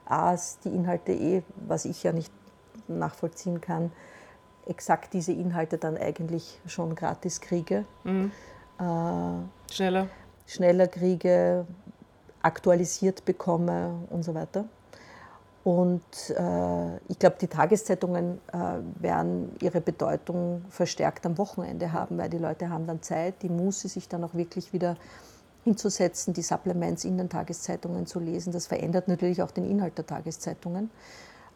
A, 0.06 0.36
die 0.64 0.68
Inhalte 0.68 1.12
eh, 1.12 1.42
was 1.68 1.84
ich 1.84 2.02
ja 2.02 2.12
nicht 2.12 2.32
nachvollziehen 2.88 3.60
kann, 3.60 3.92
exakt 4.66 5.12
diese 5.12 5.32
Inhalte 5.32 5.78
dann 5.78 5.96
eigentlich 5.96 6.60
schon 6.66 6.94
gratis 6.94 7.40
kriege, 7.40 7.84
äh, 8.78 9.72
Schneller. 9.72 10.08
schneller 10.46 10.88
kriege, 10.88 11.66
aktualisiert 12.42 13.24
bekomme 13.24 13.94
und 14.10 14.24
so 14.24 14.34
weiter. 14.34 14.64
Und 15.62 16.02
äh, 16.30 16.96
ich 17.08 17.18
glaube, 17.18 17.36
die 17.40 17.46
Tageszeitungen 17.46 18.40
äh, 18.50 18.56
werden 19.00 19.54
ihre 19.60 19.80
Bedeutung 19.82 20.64
verstärkt 20.70 21.26
am 21.26 21.36
Wochenende 21.36 21.92
haben, 21.92 22.16
weil 22.16 22.30
die 22.30 22.38
Leute 22.38 22.70
haben 22.70 22.86
dann 22.86 23.02
Zeit, 23.02 23.42
die 23.42 23.50
Muße, 23.50 23.88
sich 23.88 24.08
dann 24.08 24.24
auch 24.24 24.34
wirklich 24.34 24.72
wieder 24.72 24.96
hinzusetzen, 25.64 26.32
die 26.34 26.42
Supplements 26.42 27.04
in 27.04 27.18
den 27.18 27.28
Tageszeitungen 27.28 28.06
zu 28.06 28.18
lesen. 28.18 28.52
Das 28.52 28.66
verändert 28.66 29.08
natürlich 29.08 29.42
auch 29.42 29.50
den 29.50 29.64
Inhalt 29.64 29.98
der 29.98 30.06
Tageszeitungen. 30.06 30.90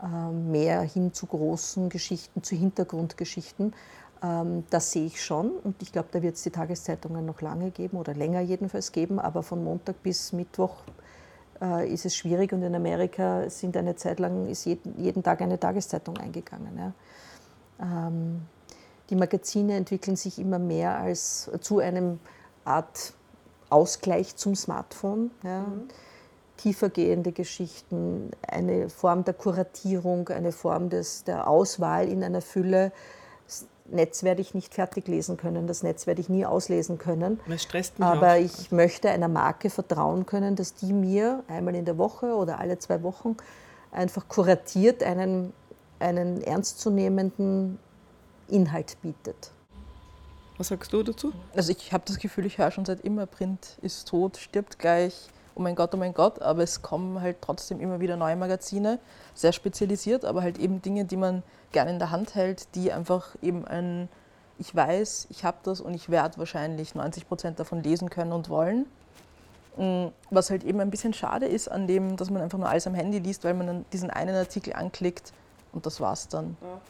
Äh, 0.03 0.33
mehr 0.33 0.83
hin 0.83 1.13
zu 1.13 1.27
großen 1.27 1.89
Geschichten, 1.89 2.43
zu 2.43 2.57
Hintergrundgeschichten. 2.57 3.75
Ähm, 4.23 4.65
das 4.71 4.91
sehe 4.91 5.07
ich 5.07 5.23
schon 5.23 5.51
und 5.51 5.81
ich 5.83 5.93
glaube, 5.93 6.09
da 6.11 6.21
wird 6.21 6.35
es 6.35 6.43
die 6.43 6.51
Tageszeitungen 6.51 7.25
noch 7.25 7.41
lange 7.41 7.71
geben 7.71 7.97
oder 7.97 8.13
länger 8.13 8.41
jedenfalls 8.41 8.93
geben, 8.93 9.19
aber 9.19 9.43
von 9.43 9.63
Montag 9.63 10.03
bis 10.03 10.33
Mittwoch 10.33 10.83
äh, 11.63 11.91
ist 11.93 12.05
es 12.05 12.17
schwierig 12.17 12.53
und 12.53 12.63
in 12.63 12.75
Amerika 12.75 13.49
sind 13.49 13.77
eine 13.77 13.97
Zeit 13.97 14.19
lang 14.19 14.49
ist 14.49 14.67
jeden, 14.67 15.23
Tag 15.23 15.41
eine 15.41 15.59
Tageszeitung 15.61 16.17
eingegangen. 16.19 16.93
Ähm, 17.81 18.43
die 19.11 19.17
Magazine 19.17 19.77
entwickeln 19.77 20.17
sich 20.17 20.39
immer 20.39 20.59
mehr 20.59 20.99
als 20.99 21.51
zu 21.61 21.79
einem 21.79 22.19
Art 22.65 23.15
Ausgleich 23.75 24.37
zum 24.37 24.55
Smartphone. 24.55 25.31
Ja. 25.43 25.61
Mhm. 25.61 25.89
Tiefergehende 26.57 27.33
Geschichten, 27.33 28.31
eine 28.47 28.89
Form 28.89 29.25
der 29.25 29.35
Kuratierung, 29.35 30.29
eine 30.29 30.53
Form 30.53 30.89
des, 30.89 31.25
der 31.25 31.49
Auswahl 31.49 32.09
in 32.09 32.23
einer 32.23 32.41
Fülle. 32.41 32.93
Das 33.45 33.67
Netz 33.87 34.23
werde 34.23 34.41
ich 34.41 34.55
nicht 34.55 34.73
fertig 34.73 35.09
lesen 35.09 35.37
können, 35.37 35.67
das 35.67 35.83
Netz 35.83 36.07
werde 36.07 36.21
ich 36.21 36.29
nie 36.29 36.47
auslesen 36.47 36.97
können. 36.97 37.41
Das 37.49 37.63
stresst 37.65 37.99
mich 37.99 38.07
Aber 38.07 38.35
auch. 38.35 38.37
ich 38.37 38.71
möchte 38.71 39.11
einer 39.11 39.27
Marke 39.29 39.69
vertrauen 39.69 40.27
können, 40.27 40.55
dass 40.55 40.75
die 40.75 40.93
mir 40.93 41.43
einmal 41.49 41.75
in 41.75 41.85
der 41.85 41.99
Woche 41.99 42.35
oder 42.37 42.61
alle 42.61 42.79
zwei 42.79 43.03
Wochen 43.03 43.37
einfach 43.91 44.29
kuratiert 44.29 45.03
einen, 45.03 45.53
einen 45.99 46.41
ernstzunehmenden 46.41 47.81
Inhalt 48.49 48.97
bietet. 49.03 49.51
Was 50.57 50.69
sagst 50.69 50.93
du 50.93 51.03
dazu? 51.03 51.33
Also 51.55 51.73
ich 51.73 51.93
habe 51.93 52.05
das 52.07 52.19
Gefühl, 52.19 52.47
ich 52.47 52.59
höre 52.59 52.71
schon 52.71 52.85
seit 52.85 53.01
immer, 53.01 53.27
Print 53.27 53.77
ist 53.83 54.09
tot, 54.09 54.37
stirbt 54.37 54.79
gleich, 54.79 55.29
oh 55.57 55.63
mein 55.63 55.75
Gott, 55.75 55.95
oh 55.95 55.97
mein 55.97 56.15
Gott, 56.15 56.41
aber 56.43 56.63
es 56.63 56.83
kommen 56.83 57.21
halt 57.21 57.39
trotzdem 57.41 57.81
immer 57.81 58.01
wieder 58.01 58.17
neue 58.17 58.37
Magazine, 58.37 59.01
sehr 59.35 59.53
spezialisiert, 59.53 60.25
aber 60.25 60.43
halt 60.43 60.59
eben 60.59 60.81
Dinge, 60.81 61.05
die 61.05 61.17
man 61.17 61.43
gerne 61.73 61.91
in 61.91 61.99
der 61.99 62.11
Hand 62.11 62.37
hält, 62.37 62.75
die 62.77 62.93
einfach 62.93 63.35
eben 63.43 63.67
ein, 63.67 64.09
ich 64.59 64.75
weiß, 64.75 65.27
ich 65.31 65.45
habe 65.45 65.59
das 65.65 65.81
und 65.81 65.95
ich 65.95 66.09
werde 66.09 66.39
wahrscheinlich 66.39 66.95
90 66.95 67.27
Prozent 67.27 67.59
davon 67.59 67.83
lesen 67.83 68.09
können 68.09 68.33
und 68.33 68.49
wollen. 68.49 68.87
Mm, 69.77 70.07
was 70.31 70.51
halt 70.51 70.63
eben 70.63 70.81
ein 70.81 70.91
bisschen 70.91 71.15
schade 71.15 71.47
ist 71.47 71.69
an 71.69 71.89
dem, 71.89 72.17
dass 72.17 72.31
man 72.31 72.43
einfach 72.43 72.59
nur 72.59 72.69
alles 72.69 72.87
am 72.87 72.95
Handy 72.95 73.19
liest, 73.19 73.43
weil 73.43 73.55
man 73.55 73.67
dann 73.67 73.85
diesen 73.93 74.09
einen 74.11 74.37
Artikel 74.37 74.73
anklickt 74.73 75.33
und 75.73 75.85
das 75.85 76.01
war's 76.01 76.29
dann. 76.29 76.57
Ja. 76.61 76.81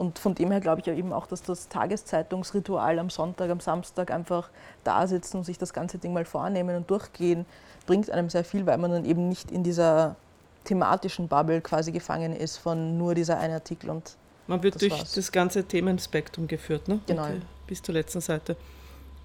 Und 0.00 0.18
von 0.18 0.34
dem 0.34 0.50
her 0.50 0.60
glaube 0.60 0.80
ich 0.80 0.86
ja 0.86 0.94
eben 0.94 1.12
auch, 1.12 1.26
dass 1.26 1.42
das 1.42 1.68
Tageszeitungsritual 1.68 2.98
am 2.98 3.10
Sonntag, 3.10 3.50
am 3.50 3.60
Samstag 3.60 4.10
einfach 4.10 4.48
da 4.82 5.06
sitzen 5.06 5.36
und 5.36 5.44
sich 5.44 5.58
das 5.58 5.74
ganze 5.74 5.98
Ding 5.98 6.14
mal 6.14 6.24
vornehmen 6.24 6.74
und 6.74 6.90
durchgehen, 6.90 7.44
bringt 7.86 8.10
einem 8.10 8.30
sehr 8.30 8.42
viel, 8.42 8.64
weil 8.64 8.78
man 8.78 8.90
dann 8.92 9.04
eben 9.04 9.28
nicht 9.28 9.50
in 9.50 9.62
dieser 9.62 10.16
thematischen 10.64 11.28
Bubble 11.28 11.60
quasi 11.60 11.92
gefangen 11.92 12.34
ist 12.34 12.56
von 12.56 12.96
nur 12.96 13.14
dieser 13.14 13.38
eine 13.38 13.52
Artikel 13.54 13.90
und 13.90 14.16
man 14.46 14.62
wird 14.62 14.76
das 14.76 14.80
durch 14.80 14.92
war's. 14.92 15.12
das 15.12 15.30
ganze 15.30 15.64
Themenspektrum 15.64 16.48
geführt, 16.48 16.88
ne? 16.88 17.00
Genau. 17.06 17.26
Die, 17.26 17.42
bis 17.66 17.82
zur 17.82 17.92
letzten 17.92 18.22
Seite. 18.22 18.56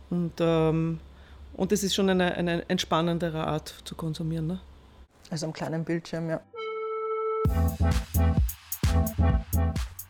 Und, 0.09 0.33
ähm, 0.41 0.99
und 1.55 1.71
es 1.71 1.83
ist 1.83 1.95
schon 1.95 2.09
eine, 2.09 2.35
eine 2.35 2.69
entspannendere 2.69 3.47
Art 3.47 3.73
zu 3.85 3.95
konsumieren, 3.95 4.47
ne? 4.47 4.59
Also 5.29 5.45
am 5.45 5.53
kleinen 5.53 5.85
Bildschirm, 5.85 6.29
ja. 6.29 6.41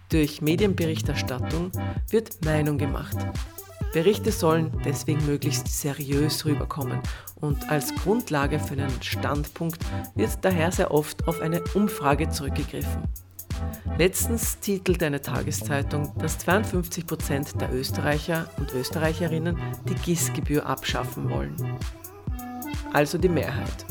Durch 0.09 0.41
Medienberichterstattung 0.41 1.71
wird 2.09 2.45
Meinung 2.45 2.77
gemacht. 2.77 3.17
Berichte 3.93 4.31
sollen 4.31 4.71
deswegen 4.83 5.25
möglichst 5.25 5.67
seriös 5.67 6.45
rüberkommen 6.45 6.99
und 7.41 7.69
als 7.69 7.95
Grundlage 7.95 8.59
für 8.59 8.73
einen 8.73 9.01
Standpunkt 9.01 9.79
wird 10.15 10.31
daher 10.41 10.71
sehr 10.71 10.91
oft 10.91 11.27
auf 11.27 11.41
eine 11.41 11.63
Umfrage 11.73 12.29
zurückgegriffen. 12.29 13.03
Letztens 13.97 14.59
titelte 14.59 15.05
eine 15.05 15.21
Tageszeitung, 15.21 16.11
dass 16.19 16.37
52 16.39 17.07
Prozent 17.07 17.61
der 17.61 17.73
Österreicher 17.73 18.49
und 18.57 18.73
Österreicherinnen 18.73 19.57
die 19.87 19.95
GIS-Gebühr 19.95 20.65
abschaffen 20.65 21.29
wollen. 21.29 21.55
Also 22.91 23.17
die 23.17 23.29
Mehrheit. 23.29 23.85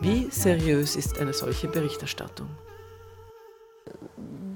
Wie 0.00 0.28
seriös 0.30 0.96
ist 0.96 1.18
eine 1.18 1.34
solche 1.34 1.68
Berichterstattung? 1.68 2.48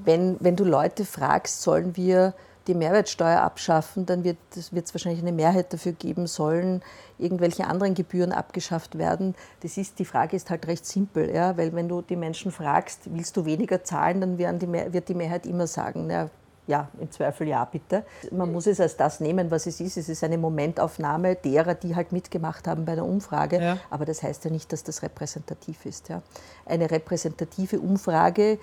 Wenn, 0.09 0.37
wenn 0.41 0.57
du 0.57 0.65
Leute 0.65 1.05
fragst, 1.05 1.61
sollen 1.61 1.95
wir 1.95 2.33
die 2.67 2.75
Mehrwertsteuer 2.75 3.43
abschaffen, 3.43 4.07
dann 4.07 4.25
wird 4.25 4.39
es 4.57 4.73
wahrscheinlich 4.73 5.21
eine 5.21 5.33
Mehrheit 5.33 5.71
dafür 5.73 5.93
geben, 5.93 6.27
sollen 6.27 6.83
irgendwelche 7.19 7.67
anderen 7.67 7.93
Gebühren 7.95 8.33
abgeschafft 8.33 8.97
werden. 8.97 9.35
Das 9.61 9.77
ist, 9.77 9.99
die 9.99 10.07
Frage 10.07 10.35
ist 10.35 10.49
halt 10.49 10.67
recht 10.67 10.87
simpel, 10.87 11.35
ja? 11.35 11.59
weil 11.59 11.75
wenn 11.75 11.91
du 11.91 12.01
die 12.01 12.17
Menschen 12.17 12.53
fragst, 12.53 13.03
willst 13.13 13.37
du 13.37 13.45
weniger 13.45 13.85
zahlen, 13.85 14.39
dann 14.39 14.59
die, 14.59 14.73
wird 14.93 15.11
die 15.11 15.15
Mehrheit 15.15 15.45
immer 15.45 15.67
sagen, 15.67 16.07
na, 16.07 16.31
ja, 16.67 16.89
im 17.01 17.11
Zweifel 17.11 17.49
ja, 17.49 17.65
bitte. 17.67 18.05
Man 18.31 18.51
muss 18.51 18.67
es 18.67 18.81
als 18.81 18.97
das 18.97 19.21
nehmen, 19.21 19.51
was 19.51 19.67
es 19.67 19.81
ist. 19.81 19.97
Es 19.97 20.09
ist 20.09 20.25
eine 20.25 20.37
Momentaufnahme 20.37 21.37
derer, 21.37 21.75
die 21.75 21.97
halt 21.97 22.13
mitgemacht 22.13 22.67
haben 22.67 22.85
bei 22.85 22.95
der 22.95 23.07
Umfrage. 23.07 23.61
Ja. 23.61 23.79
Aber 23.89 24.05
das 24.05 24.23
heißt 24.23 24.45
ja 24.45 24.51
nicht, 24.51 24.71
dass 24.73 24.85
das 24.85 25.03
repräsentativ 25.03 25.87
ist. 25.87 26.11
Ja. 26.11 26.23
Eine 26.67 26.91
repräsentative 26.91 27.81
Umfrage 27.81 28.59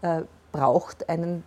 äh, 0.00 0.22
braucht 0.52 1.08
einen, 1.08 1.44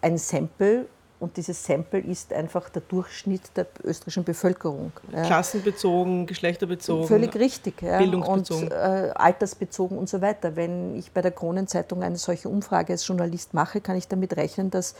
ein 0.00 0.18
Sample 0.18 0.86
und 1.20 1.36
dieses 1.38 1.64
Sample 1.64 2.00
ist 2.00 2.32
einfach 2.34 2.68
der 2.68 2.82
Durchschnitt 2.82 3.42
der 3.56 3.66
österreichischen 3.82 4.24
Bevölkerung. 4.24 4.92
Klassenbezogen, 5.10 6.26
geschlechterbezogen. 6.26 7.06
Völlig 7.06 7.34
richtig. 7.36 7.80
Ja. 7.80 7.96
Bildungsbezogen. 7.96 8.64
Und 8.64 8.72
äh, 8.72 9.10
altersbezogen 9.14 9.96
und 9.96 10.08
so 10.08 10.20
weiter. 10.20 10.54
Wenn 10.54 10.94
ich 10.96 11.12
bei 11.12 11.22
der 11.22 11.30
Kronenzeitung 11.30 12.02
eine 12.02 12.16
solche 12.16 12.48
Umfrage 12.50 12.92
als 12.92 13.06
Journalist 13.06 13.54
mache, 13.54 13.80
kann 13.80 13.96
ich 13.96 14.06
damit 14.06 14.36
rechnen, 14.36 14.70
dass 14.70 14.94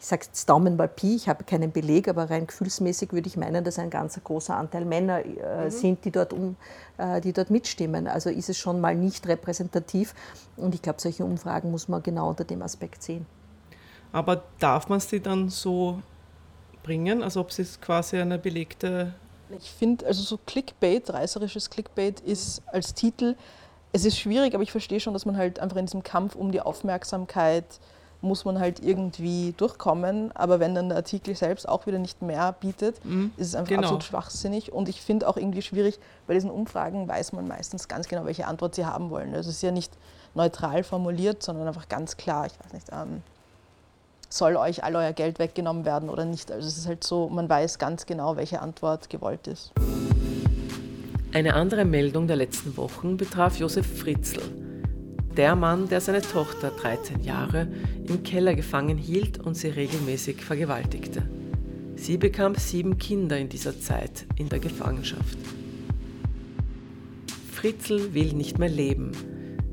ich 0.00 0.06
sage 0.06 0.26
jetzt 0.26 0.48
Daumen 0.48 0.76
mal 0.76 0.86
Pi, 0.86 1.16
ich 1.16 1.28
habe 1.28 1.42
keinen 1.42 1.72
Beleg, 1.72 2.06
aber 2.06 2.30
rein 2.30 2.46
gefühlsmäßig 2.46 3.12
würde 3.12 3.28
ich 3.28 3.36
meinen, 3.36 3.64
dass 3.64 3.78
ein 3.78 3.90
ganz 3.90 4.18
großer 4.22 4.56
Anteil 4.56 4.84
Männer 4.84 5.24
äh, 5.24 5.64
mhm. 5.64 5.70
sind, 5.70 6.04
die 6.04 6.12
dort, 6.12 6.32
um, 6.32 6.56
äh, 6.98 7.20
die 7.20 7.32
dort 7.32 7.50
mitstimmen. 7.50 8.06
Also 8.06 8.30
ist 8.30 8.48
es 8.48 8.58
schon 8.58 8.80
mal 8.80 8.94
nicht 8.94 9.26
repräsentativ 9.26 10.14
und 10.56 10.74
ich 10.74 10.82
glaube, 10.82 11.00
solche 11.00 11.24
Umfragen 11.24 11.72
muss 11.72 11.88
man 11.88 12.02
genau 12.02 12.28
unter 12.28 12.44
dem 12.44 12.62
Aspekt 12.62 13.02
sehen. 13.02 13.26
Aber 14.12 14.44
darf 14.60 14.88
man 14.88 15.00
sie 15.00 15.20
dann 15.20 15.48
so 15.48 16.00
bringen, 16.84 17.22
als 17.22 17.36
ob 17.36 17.50
es 17.58 17.80
quasi 17.80 18.18
eine 18.18 18.38
belegte... 18.38 19.14
Ich 19.58 19.70
finde, 19.70 20.06
also 20.06 20.22
so 20.22 20.38
Clickbait, 20.46 21.10
reißerisches 21.10 21.70
Clickbait 21.70 22.20
ist 22.20 22.62
als 22.66 22.94
Titel, 22.94 23.34
es 23.92 24.04
ist 24.04 24.18
schwierig, 24.18 24.54
aber 24.54 24.62
ich 24.62 24.70
verstehe 24.70 25.00
schon, 25.00 25.14
dass 25.14 25.26
man 25.26 25.36
halt 25.36 25.58
einfach 25.58 25.76
in 25.76 25.86
diesem 25.86 26.02
Kampf 26.02 26.36
um 26.36 26.52
die 26.52 26.60
Aufmerksamkeit 26.60 27.80
muss 28.20 28.44
man 28.44 28.58
halt 28.58 28.82
irgendwie 28.82 29.54
durchkommen. 29.56 30.32
Aber 30.34 30.60
wenn 30.60 30.74
dann 30.74 30.88
der 30.88 30.98
Artikel 30.98 31.36
selbst 31.36 31.68
auch 31.68 31.86
wieder 31.86 31.98
nicht 31.98 32.22
mehr 32.22 32.52
bietet, 32.52 33.04
mhm. 33.04 33.32
ist 33.36 33.48
es 33.48 33.54
einfach 33.54 33.68
genau. 33.68 33.82
absolut 33.82 34.04
schwachsinnig. 34.04 34.72
Und 34.72 34.88
ich 34.88 35.00
finde 35.00 35.28
auch 35.28 35.36
irgendwie 35.36 35.62
schwierig, 35.62 35.98
bei 36.26 36.34
diesen 36.34 36.50
Umfragen 36.50 37.06
weiß 37.08 37.32
man 37.32 37.46
meistens 37.46 37.88
ganz 37.88 38.08
genau, 38.08 38.24
welche 38.24 38.46
Antwort 38.46 38.74
sie 38.74 38.86
haben 38.86 39.10
wollen. 39.10 39.34
Also 39.34 39.50
es 39.50 39.56
ist 39.56 39.62
ja 39.62 39.70
nicht 39.70 39.92
neutral 40.34 40.82
formuliert, 40.82 41.42
sondern 41.42 41.68
einfach 41.68 41.88
ganz 41.88 42.16
klar, 42.16 42.46
ich 42.46 42.58
weiß 42.64 42.72
nicht, 42.72 42.86
ähm, 42.92 43.22
soll 44.28 44.56
euch 44.56 44.84
all 44.84 44.94
euer 44.94 45.12
Geld 45.12 45.38
weggenommen 45.38 45.84
werden 45.84 46.10
oder 46.10 46.24
nicht. 46.24 46.52
Also 46.52 46.66
es 46.66 46.76
ist 46.76 46.86
halt 46.86 47.04
so, 47.04 47.28
man 47.28 47.48
weiß 47.48 47.78
ganz 47.78 48.04
genau, 48.04 48.36
welche 48.36 48.60
Antwort 48.60 49.08
gewollt 49.08 49.46
ist. 49.46 49.72
Eine 51.32 51.54
andere 51.54 51.84
Meldung 51.84 52.26
der 52.26 52.36
letzten 52.36 52.76
Wochen 52.76 53.16
betraf 53.16 53.58
Josef 53.58 54.00
Fritzl 54.00 54.67
der 55.36 55.54
Mann, 55.56 55.88
der 55.88 56.00
seine 56.00 56.22
Tochter 56.22 56.70
13 56.70 57.22
Jahre 57.22 57.68
im 58.06 58.22
Keller 58.22 58.54
gefangen 58.54 58.98
hielt 58.98 59.38
und 59.38 59.54
sie 59.56 59.68
regelmäßig 59.68 60.42
vergewaltigte. 60.42 61.22
Sie 61.96 62.16
bekam 62.16 62.54
sieben 62.54 62.98
Kinder 62.98 63.38
in 63.38 63.48
dieser 63.48 63.80
Zeit 63.80 64.26
in 64.36 64.48
der 64.48 64.60
Gefangenschaft. 64.60 65.38
Fritzl 67.52 68.14
will 68.14 68.34
nicht 68.34 68.58
mehr 68.58 68.68
leben, 68.68 69.10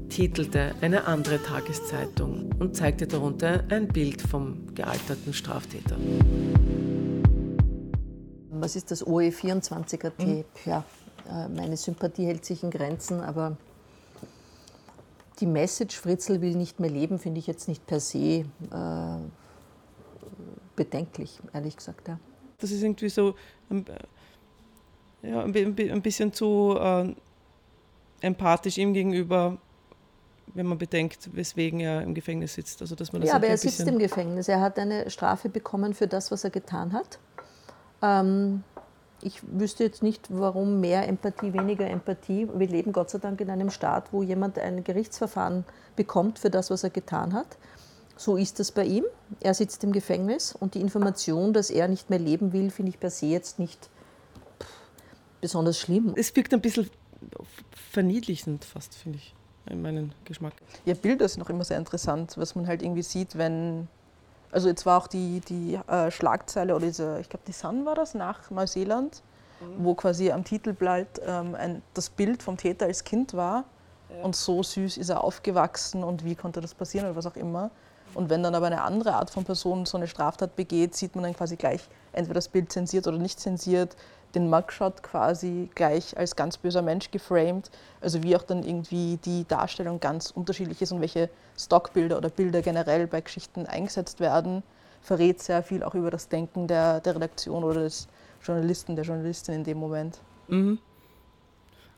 titelte 0.09 0.73
eine 0.81 1.05
andere 1.05 1.41
Tageszeitung 1.41 2.49
und 2.57 2.75
zeigte 2.75 3.05
darunter 3.05 3.63
ein 3.69 3.87
Bild 3.87 4.21
vom 4.21 4.73
gealterten 4.73 5.33
Straftäter. 5.33 5.95
Was 8.49 8.75
ist 8.75 8.89
das 8.89 9.05
OE24er-Tape? 9.05 10.23
Mhm. 10.25 10.43
Ja, 10.65 10.83
äh, 11.29 11.47
meine 11.49 11.77
Sympathie 11.77 12.25
hält 12.25 12.45
sich 12.45 12.63
in 12.63 12.71
Grenzen, 12.71 13.21
aber 13.21 13.57
die 15.35 15.45
Message, 15.45 15.99
Fritzl 15.99 16.41
will 16.41 16.55
nicht 16.55 16.79
mehr 16.79 16.89
leben, 16.89 17.19
finde 17.19 17.39
ich 17.39 17.47
jetzt 17.47 17.67
nicht 17.67 17.85
per 17.85 17.99
se 17.99 18.17
äh, 18.19 18.45
bedenklich, 20.75 21.39
ehrlich 21.53 21.77
gesagt. 21.77 22.07
Ja. 22.07 22.19
Das 22.59 22.71
ist 22.71 22.83
irgendwie 22.83 23.09
so 23.09 23.35
ähm, 23.71 23.85
ja, 25.21 25.41
ein 25.41 26.01
bisschen 26.01 26.33
zu 26.33 26.77
äh, 26.79 27.13
empathisch 28.21 28.77
ihm 28.77 28.93
gegenüber, 28.93 29.57
wenn 30.53 30.65
man 30.65 30.77
bedenkt, 30.77 31.29
weswegen 31.35 31.79
er 31.79 32.01
im 32.01 32.13
Gefängnis 32.13 32.53
sitzt. 32.53 32.81
Also, 32.81 32.95
dass 32.95 33.11
man 33.11 33.21
das 33.21 33.29
ja, 33.29 33.35
aber 33.35 33.47
er 33.47 33.57
sitzt 33.57 33.81
im 33.81 33.99
Gefängnis. 33.99 34.47
Er 34.47 34.61
hat 34.61 34.79
eine 34.79 35.09
Strafe 35.09 35.49
bekommen 35.49 35.93
für 35.93 36.07
das, 36.07 36.31
was 36.31 36.43
er 36.43 36.49
getan 36.49 36.93
hat. 36.93 37.19
Ähm, 38.01 38.63
ich 39.21 39.41
wüsste 39.43 39.83
jetzt 39.83 40.03
nicht, 40.03 40.27
warum 40.29 40.79
mehr 40.81 41.07
Empathie, 41.07 41.53
weniger 41.53 41.87
Empathie. 41.87 42.47
Wir 42.53 42.67
leben 42.67 42.91
Gott 42.91 43.09
sei 43.09 43.17
Dank 43.17 43.41
in 43.41 43.49
einem 43.49 43.69
Staat, 43.69 44.11
wo 44.11 44.23
jemand 44.23 44.59
ein 44.59 44.83
Gerichtsverfahren 44.83 45.65
bekommt 45.95 46.39
für 46.39 46.49
das, 46.49 46.69
was 46.69 46.83
er 46.83 46.89
getan 46.89 47.33
hat. 47.33 47.57
So 48.17 48.37
ist 48.37 48.59
das 48.59 48.71
bei 48.71 48.85
ihm. 48.85 49.03
Er 49.41 49.53
sitzt 49.53 49.83
im 49.83 49.91
Gefängnis 49.91 50.53
und 50.53 50.75
die 50.75 50.81
Information, 50.81 51.53
dass 51.53 51.69
er 51.69 51.87
nicht 51.87 52.09
mehr 52.09 52.19
leben 52.19 52.53
will, 52.53 52.69
finde 52.69 52.89
ich 52.89 52.99
per 52.99 53.09
se 53.09 53.25
jetzt 53.25 53.59
nicht 53.59 53.89
besonders 55.41 55.77
schlimm. 55.77 56.13
Es 56.15 56.35
wirkt 56.35 56.53
ein 56.53 56.61
bisschen 56.61 56.89
verniedlichend 57.91 58.63
fast, 58.63 58.95
finde 58.95 59.17
ich, 59.17 59.35
in 59.69 59.81
meinen 59.81 60.13
Geschmack. 60.23 60.53
Ja, 60.85 60.93
Bilder 60.93 61.27
sind 61.27 61.41
auch 61.43 61.49
immer 61.49 61.63
sehr 61.63 61.77
interessant, 61.77 62.37
was 62.37 62.55
man 62.55 62.67
halt 62.67 62.81
irgendwie 62.81 63.03
sieht, 63.03 63.37
wenn. 63.37 63.87
Also 64.55 64.69
jetzt 64.69 64.85
war 64.85 64.97
auch 64.97 65.07
die, 65.07 65.41
die 65.41 65.77
äh, 65.91 66.09
Schlagzeile 66.09 66.73
oder 66.77 66.85
diese, 66.85 67.19
ich 67.19 67.27
glaube 67.27 67.43
die 67.45 67.51
Sun 67.51 67.85
war 67.85 67.93
das, 67.93 68.13
nach 68.13 68.49
Neuseeland, 68.49 69.21
mhm. 69.59 69.83
wo 69.83 69.95
quasi 69.95 70.31
am 70.31 70.45
Titelblatt 70.45 71.19
ähm, 71.27 71.55
ein, 71.55 71.81
das 71.93 72.09
Bild 72.09 72.41
vom 72.41 72.55
Täter 72.55 72.85
als 72.85 73.03
Kind 73.03 73.33
war. 73.33 73.65
Ja. 74.07 74.23
Und 74.23 74.33
so 74.33 74.63
süß 74.63 74.95
ist 74.95 75.09
er 75.09 75.25
aufgewachsen 75.25 76.05
und 76.05 76.23
wie 76.23 76.35
konnte 76.35 76.61
das 76.61 76.73
passieren 76.73 77.05
oder 77.05 77.17
was 77.17 77.25
auch 77.25 77.35
immer. 77.35 77.69
Und 78.13 78.29
wenn 78.29 78.43
dann 78.43 78.55
aber 78.55 78.67
eine 78.67 78.81
andere 78.81 79.15
Art 79.15 79.29
von 79.29 79.43
Person 79.43 79.85
so 79.85 79.97
eine 79.97 80.07
Straftat 80.07 80.55
begeht, 80.55 80.95
sieht 80.95 81.15
man 81.15 81.25
dann 81.25 81.35
quasi 81.35 81.57
gleich 81.57 81.81
entweder 82.13 82.35
das 82.35 82.47
Bild 82.47 82.71
zensiert 82.71 83.07
oder 83.07 83.17
nicht 83.17 83.41
zensiert, 83.41 83.97
den 84.35 84.49
Mugshot 84.49 85.01
quasi 85.01 85.69
gleich 85.73 86.17
als 86.17 86.35
ganz 86.35 86.57
böser 86.57 86.81
Mensch 86.81 87.09
geframed. 87.11 87.71
Also 88.01 88.21
wie 88.23 88.35
auch 88.35 88.43
dann 88.43 88.63
irgendwie 88.63 89.17
die 89.23 89.45
Darstellung 89.47 89.99
ganz 89.99 90.31
unterschiedlich 90.31 90.81
ist 90.81 90.91
und 90.91 91.01
welche 91.01 91.29
Stockbilder 91.57 92.17
oder 92.17 92.29
Bilder 92.29 92.61
generell 92.61 93.07
bei 93.07 93.21
Geschichten 93.21 93.65
eingesetzt 93.65 94.19
werden, 94.19 94.63
verrät 95.01 95.41
sehr 95.41 95.63
viel 95.63 95.83
auch 95.83 95.95
über 95.95 96.11
das 96.11 96.27
Denken 96.27 96.67
der, 96.67 96.99
der 96.99 97.15
Redaktion 97.15 97.63
oder 97.63 97.81
des 97.81 98.07
Journalisten, 98.43 98.95
der 98.95 99.05
Journalistin 99.05 99.55
in 99.55 99.63
dem 99.63 99.77
Moment. 99.77 100.19
Mhm. 100.47 100.79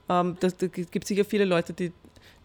Ähm, 0.09 0.37
da, 0.39 0.47
da 0.47 0.67
gibt 0.67 1.03
es 1.03 1.07
sicher 1.07 1.25
viele 1.25 1.45
Leute, 1.45 1.73
die 1.73 1.91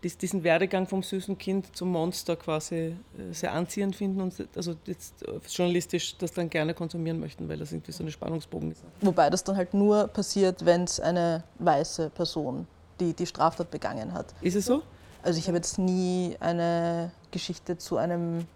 diesen 0.03 0.43
Werdegang 0.43 0.87
vom 0.87 1.03
süßen 1.03 1.39
Kind 1.39 1.77
zum 1.77 1.91
Monster 1.91 2.35
quasi 2.37 2.75
äh, 2.77 2.95
sehr 3.33 3.53
anziehend 3.53 3.95
finden 3.95 4.21
und 4.21 4.35
also 4.57 4.75
jetzt 4.87 5.23
äh, 5.27 5.39
journalistisch 5.49 6.17
das 6.19 6.33
dann 6.33 6.51
gerne 6.51 6.75
konsumieren 6.75 7.21
möchten, 7.21 7.49
weil 7.49 7.59
das 7.59 7.73
irgendwie 7.73 7.93
so 7.93 8.03
eine 8.03 8.11
Spannungsbogen 8.11 8.73
ist. 8.73 8.83
Wobei 9.01 9.31
das 9.31 9.45
dann 9.45 9.57
halt 9.57 9.75
nur 9.75 10.09
passiert, 10.09 10.65
wenn 10.65 10.85
es 10.85 10.99
eine 10.99 11.45
weiße 11.59 12.11
Person 12.11 12.67
die 13.03 13.15
die 13.15 13.27
Straftat 13.27 13.71
begangen 13.71 14.13
hat. 14.13 14.27
Ist 14.41 14.55
es 14.55 14.67
so? 14.67 14.83
Also 15.23 15.39
ich 15.39 15.47
habe 15.47 15.57
jetzt 15.57 15.79
nie 15.79 16.37
eine 16.41 17.13
Geschichte 17.31 17.79
zu 17.79 17.97
einem 17.97 18.47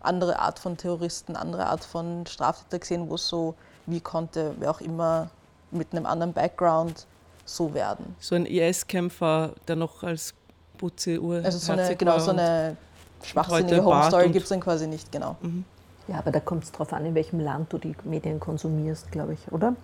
andere 0.00 0.38
Art 0.38 0.58
von 0.58 0.76
Terroristen, 0.76 1.36
andere 1.36 1.66
Art 1.66 1.84
von 1.84 2.26
Straftäter 2.26 2.78
gesehen, 2.78 3.08
wo 3.08 3.14
es 3.14 3.28
so, 3.28 3.54
wie 3.86 4.00
konnte 4.00 4.54
wer 4.58 4.70
auch 4.70 4.80
immer 4.80 5.30
mit 5.70 5.92
einem 5.92 6.06
anderen 6.06 6.32
Background 6.32 7.06
so 7.44 7.74
werden. 7.74 8.14
So 8.18 8.34
ein 8.34 8.46
IS-Kämpfer, 8.46 9.52
der 9.68 9.76
noch 9.76 10.02
als 10.02 10.34
Putze 10.78 11.20
Uhr. 11.20 11.40
Also 11.44 11.58
so 11.58 11.72
eine, 11.72 11.96
genau, 11.96 12.18
so 12.18 12.30
eine 12.30 12.76
schwachsinnige 13.22 13.84
Home 13.84 14.04
Story 14.04 14.30
gibt 14.30 14.44
es 14.44 14.48
dann 14.48 14.60
quasi 14.60 14.86
nicht, 14.86 15.10
genau. 15.10 15.36
Mhm. 15.40 15.64
Ja, 16.08 16.18
aber 16.18 16.30
da 16.30 16.40
kommt 16.40 16.64
es 16.64 16.72
darauf 16.72 16.92
an, 16.92 17.06
in 17.06 17.14
welchem 17.14 17.40
Land 17.40 17.72
du 17.72 17.78
die 17.78 17.94
Medien 18.04 18.38
konsumierst, 18.38 19.10
glaube 19.10 19.34
ich, 19.34 19.52
oder? 19.52 19.74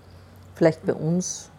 Vielleicht 0.55 0.85
bei 0.85 0.93
uns, 0.93 1.51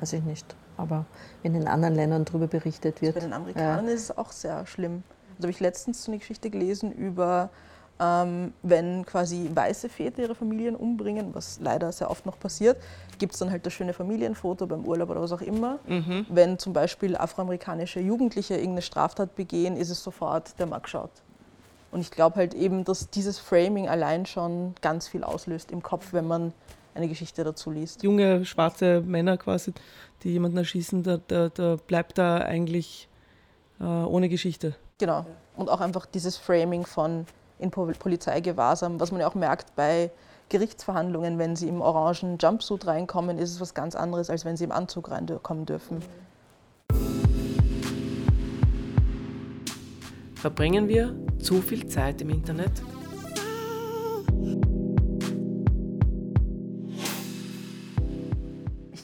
weiß 0.00 0.14
ich 0.14 0.24
nicht. 0.24 0.56
Aber 0.76 1.04
wenn 1.42 1.54
in 1.54 1.68
anderen 1.68 1.94
Ländern 1.94 2.24
darüber 2.24 2.46
berichtet 2.46 3.02
wird. 3.02 3.14
Also 3.14 3.28
bei 3.28 3.34
den 3.34 3.40
Amerikanern 3.40 3.86
ja. 3.86 3.92
ist 3.92 4.04
es 4.04 4.18
auch 4.18 4.32
sehr 4.32 4.66
schlimm. 4.66 5.04
Da 5.38 5.44
habe 5.44 5.52
ich 5.52 5.60
letztens 5.60 6.04
so 6.04 6.10
eine 6.10 6.18
Geschichte 6.18 6.50
gelesen 6.50 6.90
über 6.90 7.50
ähm, 8.00 8.54
wenn 8.62 9.04
quasi 9.04 9.50
weiße 9.52 9.90
Väter 9.90 10.22
ihre 10.22 10.34
Familien 10.34 10.74
umbringen, 10.74 11.34
was 11.34 11.60
leider 11.60 11.92
sehr 11.92 12.10
oft 12.10 12.24
noch 12.24 12.38
passiert, 12.38 12.78
gibt 13.18 13.34
es 13.34 13.38
dann 13.38 13.50
halt 13.50 13.66
das 13.66 13.74
schöne 13.74 13.92
Familienfoto 13.92 14.66
beim 14.66 14.84
Urlaub 14.84 15.10
oder 15.10 15.20
was 15.20 15.32
auch 15.32 15.42
immer. 15.42 15.78
Mhm. 15.86 16.26
Wenn 16.30 16.58
zum 16.58 16.72
Beispiel 16.72 17.16
afroamerikanische 17.16 18.00
Jugendliche 18.00 18.54
irgendeine 18.54 18.82
Straftat 18.82 19.36
begehen, 19.36 19.76
ist 19.76 19.90
es 19.90 20.02
sofort 20.02 20.58
der 20.58 20.66
Mugshot. 20.66 21.10
Und 21.92 22.00
ich 22.00 22.10
glaube 22.10 22.36
halt 22.36 22.54
eben, 22.54 22.84
dass 22.84 23.10
dieses 23.10 23.38
Framing 23.38 23.88
allein 23.88 24.24
schon 24.24 24.74
ganz 24.80 25.06
viel 25.06 25.22
auslöst 25.22 25.70
im 25.70 25.82
Kopf, 25.82 26.12
wenn 26.12 26.26
man 26.26 26.52
eine 26.94 27.08
Geschichte 27.08 27.44
dazu 27.44 27.70
liest. 27.70 28.02
Junge 28.02 28.44
schwarze 28.46 29.02
Männer 29.02 29.36
quasi, 29.36 29.74
die 30.22 30.30
jemanden 30.30 30.56
erschießen, 30.56 31.02
da, 31.02 31.18
da, 31.28 31.48
da 31.48 31.76
bleibt 31.86 32.16
da 32.16 32.38
eigentlich 32.38 33.08
äh, 33.80 33.84
ohne 33.84 34.28
Geschichte. 34.28 34.74
Genau. 34.98 35.26
Und 35.56 35.68
auch 35.68 35.80
einfach 35.80 36.06
dieses 36.06 36.36
Framing 36.36 36.86
von 36.86 37.26
in 37.60 37.70
Polizeigewahrsam. 37.70 38.98
Was 38.98 39.12
man 39.12 39.20
ja 39.20 39.28
auch 39.28 39.34
merkt 39.34 39.74
bei 39.76 40.10
Gerichtsverhandlungen, 40.48 41.38
wenn 41.38 41.54
sie 41.54 41.68
im 41.68 41.80
orangen 41.80 42.38
Jumpsuit 42.38 42.86
reinkommen, 42.86 43.38
ist 43.38 43.52
es 43.52 43.60
was 43.60 43.74
ganz 43.74 43.94
anderes, 43.94 44.30
als 44.30 44.44
wenn 44.44 44.56
sie 44.56 44.64
im 44.64 44.72
Anzug 44.72 45.10
reinkommen 45.10 45.66
dürfen. 45.66 46.02
Verbringen 50.34 50.88
wir 50.88 51.14
zu 51.38 51.60
viel 51.60 51.86
Zeit 51.86 52.22
im 52.22 52.30
Internet? 52.30 52.82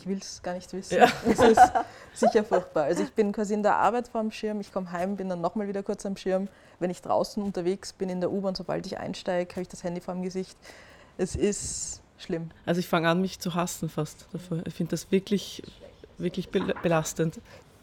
Ich 0.06 0.10
will 0.10 0.18
es 0.18 0.40
gar 0.42 0.54
nicht 0.54 0.72
wissen. 0.72 0.98
Ja. 0.98 1.08
Es 1.26 1.38
ist 1.38 1.72
sicher 2.14 2.44
furchtbar. 2.44 2.84
Also 2.84 3.02
ich 3.02 3.12
bin 3.12 3.32
quasi 3.32 3.54
in 3.54 3.62
der 3.62 3.76
Arbeit 3.76 4.08
vor 4.08 4.20
dem 4.22 4.30
Schirm, 4.30 4.60
ich 4.60 4.72
komme 4.72 4.90
heim, 4.92 5.16
bin 5.16 5.28
dann 5.28 5.40
nochmal 5.40 5.68
wieder 5.68 5.82
kurz 5.82 6.06
am 6.06 6.16
Schirm 6.16 6.48
wenn 6.78 6.90
ich 6.90 7.02
draußen 7.02 7.42
unterwegs 7.42 7.92
bin 7.92 8.08
in 8.08 8.20
der 8.20 8.30
U-Bahn, 8.30 8.54
sobald 8.54 8.86
ich 8.86 8.98
einsteige, 8.98 9.50
habe 9.52 9.62
ich 9.62 9.68
das 9.68 9.84
Handy 9.84 10.00
vor 10.00 10.14
dem 10.14 10.22
Gesicht. 10.22 10.56
Es 11.18 11.34
ist 11.34 12.02
schlimm. 12.18 12.50
Also 12.64 12.80
ich 12.80 12.88
fange 12.88 13.08
an, 13.08 13.20
mich 13.20 13.38
zu 13.38 13.54
hassen 13.54 13.88
fast 13.88 14.26
dafür. 14.32 14.62
Ich 14.66 14.74
finde 14.74 14.90
das 14.90 15.10
wirklich, 15.10 15.62
wirklich 16.18 16.50
belastend. 16.50 17.40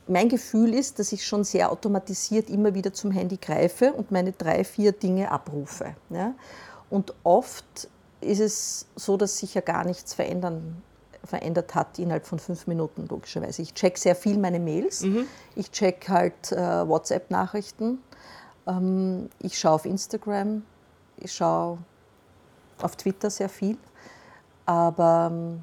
Mein 0.07 0.29
Gefühl 0.29 0.73
ist, 0.73 0.99
dass 0.99 1.11
ich 1.13 1.25
schon 1.25 1.43
sehr 1.43 1.71
automatisiert 1.71 2.49
immer 2.49 2.73
wieder 2.73 2.93
zum 2.93 3.11
Handy 3.11 3.37
greife 3.37 3.93
und 3.93 4.11
meine 4.11 4.33
drei, 4.33 4.63
vier 4.63 4.91
Dinge 4.91 5.31
abrufe. 5.31 5.95
Ja? 6.09 6.35
Und 6.89 7.13
oft 7.23 7.87
ist 8.19 8.39
es 8.39 8.85
so, 8.95 9.17
dass 9.17 9.37
sich 9.37 9.53
ja 9.53 9.61
gar 9.61 9.85
nichts 9.85 10.13
verändern, 10.13 10.81
verändert 11.23 11.75
hat 11.75 11.99
innerhalb 11.99 12.25
von 12.25 12.39
fünf 12.39 12.67
Minuten, 12.67 13.07
logischerweise. 13.07 13.61
Ich 13.61 13.73
check 13.73 13.97
sehr 13.97 14.15
viel 14.15 14.37
meine 14.37 14.59
Mails, 14.59 15.01
mhm. 15.01 15.27
ich 15.55 15.71
check 15.71 16.07
halt 16.09 16.51
äh, 16.51 16.87
WhatsApp-Nachrichten, 16.87 17.99
ähm, 18.67 19.29
ich 19.39 19.57
schaue 19.57 19.73
auf 19.73 19.85
Instagram, 19.85 20.63
ich 21.17 21.33
schaue 21.33 21.77
auf 22.81 22.95
Twitter 22.95 23.29
sehr 23.29 23.49
viel, 23.49 23.77
aber 24.65 25.29
ähm, 25.31 25.61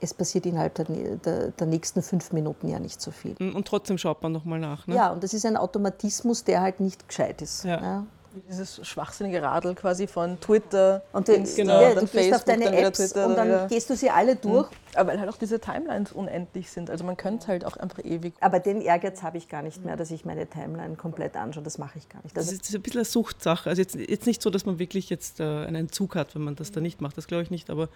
es 0.00 0.14
passiert 0.14 0.46
innerhalb 0.46 0.74
der, 0.74 0.86
der, 0.86 1.48
der, 1.50 1.66
nächsten 1.66 2.02
fünf 2.02 2.32
Minuten 2.32 2.68
ja 2.68 2.78
nicht 2.78 3.00
so 3.00 3.10
viel. 3.10 3.36
Und 3.38 3.68
trotzdem 3.68 3.98
schaut 3.98 4.22
man 4.22 4.32
nochmal 4.32 4.58
nach. 4.58 4.86
Ne? 4.86 4.94
Ja, 4.94 5.12
und 5.12 5.22
das 5.22 5.34
ist 5.34 5.44
ein 5.44 5.56
Automatismus, 5.56 6.44
der 6.44 6.62
halt 6.62 6.80
nicht 6.80 7.06
gescheit 7.06 7.42
ist. 7.42 7.64
Ja. 7.64 7.80
Ja. 7.80 8.06
Dieses 8.48 8.86
schwachsinnige 8.86 9.42
Radl 9.42 9.74
quasi 9.74 10.06
von 10.06 10.40
Twitter, 10.40 11.02
und 11.12 11.28
Insta, 11.28 11.62
genau. 11.62 11.80
ja, 11.80 11.94
dann 11.94 12.06
Facebook, 12.06 12.36
auf 12.36 12.44
deine 12.44 12.64
dann 12.66 12.74
Apps 12.74 12.98
Twitter, 12.98 13.26
und 13.26 13.36
dann 13.36 13.48
wieder. 13.48 13.66
gehst 13.66 13.90
du 13.90 13.96
sie 13.96 14.10
alle 14.10 14.36
durch. 14.36 14.70
Mhm. 14.70 14.76
Aber 14.94 15.10
weil 15.10 15.20
halt 15.20 15.28
auch 15.30 15.36
diese 15.36 15.60
Timelines 15.60 16.12
unendlich 16.12 16.70
sind. 16.70 16.90
Also 16.90 17.04
man 17.04 17.16
könnte 17.16 17.48
halt 17.48 17.64
auch 17.64 17.76
einfach 17.76 18.04
ewig. 18.04 18.34
Aber 18.40 18.58
den 18.58 18.80
Ehrgeiz 18.80 19.22
habe 19.22 19.38
ich 19.38 19.48
gar 19.48 19.62
nicht 19.62 19.84
mehr, 19.84 19.96
dass 19.96 20.10
ich 20.10 20.24
meine 20.24 20.46
Timeline 20.46 20.96
komplett 20.96 21.36
anschaue. 21.36 21.62
Das 21.62 21.78
mache 21.78 21.98
ich 21.98 22.08
gar 22.08 22.22
nicht. 22.22 22.36
Das, 22.36 22.46
das 22.46 22.54
ist 22.54 22.74
ein 22.74 22.82
bisschen 22.82 22.98
eine 23.00 23.04
Suchtsache. 23.04 23.68
Also 23.68 23.82
jetzt, 23.82 23.94
jetzt 23.94 24.26
nicht 24.26 24.42
so, 24.42 24.50
dass 24.50 24.66
man 24.66 24.78
wirklich 24.78 25.10
jetzt 25.10 25.40
äh, 25.40 25.44
einen 25.44 25.76
Entzug 25.76 26.16
hat, 26.16 26.34
wenn 26.34 26.42
man 26.42 26.56
das 26.56 26.72
da 26.72 26.80
nicht 26.80 27.00
macht. 27.00 27.16
Das 27.16 27.26
glaube 27.26 27.42
ich 27.42 27.50
nicht. 27.50 27.70
Aber 27.70 27.88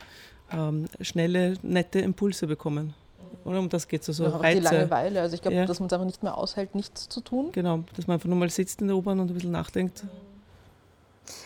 ähm, 0.52 0.86
schnelle, 1.00 1.54
nette 1.62 2.00
Impulse 2.00 2.46
bekommen. 2.46 2.94
Oder 3.44 3.58
um 3.58 3.68
das 3.68 3.88
geht 3.88 4.02
es 4.02 4.08
also. 4.08 4.24
Ja, 4.24 4.36
Reize. 4.36 4.60
die 4.60 4.64
Langeweile. 4.64 5.20
Also 5.20 5.34
ich 5.34 5.42
glaube, 5.42 5.56
ja. 5.56 5.66
dass 5.66 5.80
man 5.80 5.86
es 5.86 5.92
einfach 5.92 6.06
nicht 6.06 6.22
mehr 6.22 6.36
aushält, 6.36 6.74
nichts 6.74 7.08
zu 7.08 7.20
tun. 7.20 7.50
Genau, 7.52 7.80
dass 7.96 8.06
man 8.06 8.14
einfach 8.14 8.28
nur 8.28 8.38
mal 8.38 8.50
sitzt 8.50 8.80
in 8.80 8.88
der 8.88 8.96
U-Bahn 8.96 9.20
und 9.20 9.30
ein 9.30 9.34
bisschen 9.34 9.52
nachdenkt. 9.52 10.04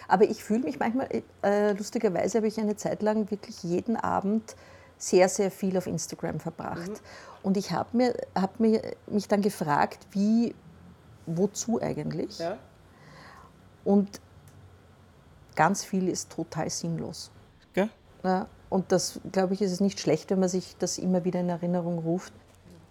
Aber 0.09 0.25
ich 0.25 0.43
fühle 0.43 0.61
mich 0.61 0.79
manchmal, 0.79 1.09
äh, 1.43 1.73
lustigerweise 1.73 2.39
habe 2.39 2.49
ich 2.49 2.59
eine 2.59 2.77
Zeit 2.77 3.03
lang 3.03 3.31
wirklich 3.31 3.63
jeden 3.63 3.97
Abend 3.97 4.57
sehr, 4.97 5.29
sehr 5.29 5.51
viel 5.51 5.77
auf 5.79 5.87
Instagram 5.87 6.41
verbracht. 6.41 6.89
Mhm. 6.89 6.99
Und 7.43 7.57
ich 7.57 7.71
habe 7.71 7.97
mir, 7.97 8.15
hab 8.35 8.59
mir, 8.59 8.83
mich 9.07 9.29
dann 9.29 9.43
gefragt, 9.43 10.07
wie, 10.11 10.55
wozu 11.27 11.81
eigentlich? 11.81 12.39
Ja. 12.39 12.59
Und 13.85 14.21
ganz 15.55 15.85
viel 15.85 16.09
ist 16.09 16.31
total 16.31 16.69
sinnlos. 16.69 17.31
Okay. 17.71 17.89
Ja, 18.25 18.47
und 18.71 18.93
das, 18.93 19.21
glaube 19.33 19.55
ich, 19.55 19.63
ist 19.63 19.73
es 19.73 19.81
nicht 19.81 20.01
schlecht, 20.01 20.31
wenn 20.31 20.41
man 20.41 20.49
sich 20.49 20.77
das 20.79 20.99
immer 20.99 21.25
wieder 21.25 21.41
in 21.41 21.49
Erinnerung 21.49 21.99
ruft. 21.99 22.33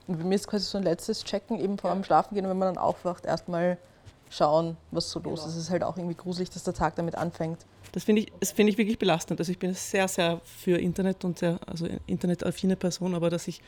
Und 0.07 0.17
bei 0.19 0.23
mir 0.23 0.35
ist 0.35 0.47
quasi 0.47 0.65
so 0.65 0.77
ein 0.77 0.83
letztes 0.83 1.23
Checken 1.23 1.59
eben 1.59 1.77
vor 1.77 1.93
dem 1.93 2.03
Schlafengehen, 2.03 2.47
wenn 2.49 2.57
man 2.57 2.75
dann 2.75 2.83
aufwacht, 2.83 3.25
erstmal 3.25 3.77
schauen, 4.29 4.77
was 4.91 5.09
so 5.09 5.19
los 5.19 5.41
genau. 5.41 5.49
ist. 5.49 5.55
Es 5.55 5.63
ist 5.63 5.69
halt 5.69 5.83
auch 5.83 5.97
irgendwie 5.97 6.15
gruselig, 6.15 6.49
dass 6.49 6.63
der 6.63 6.73
Tag 6.73 6.95
damit 6.95 7.15
anfängt. 7.15 7.65
Das 7.91 8.03
finde 8.03 8.23
ich, 8.23 8.31
das 8.39 8.51
find 8.51 8.69
ich 8.69 8.77
wirklich 8.77 8.99
belastend. 8.99 9.39
Also 9.39 9.51
ich 9.51 9.59
bin 9.59 9.73
sehr, 9.73 10.07
sehr 10.07 10.41
für 10.43 10.77
Internet 10.77 11.23
und 11.23 11.39
sehr, 11.39 11.59
also 11.65 11.87
internetaffine 12.05 12.75
Person, 12.75 13.15
aber 13.15 13.29
dass 13.29 13.47
ich 13.47 13.61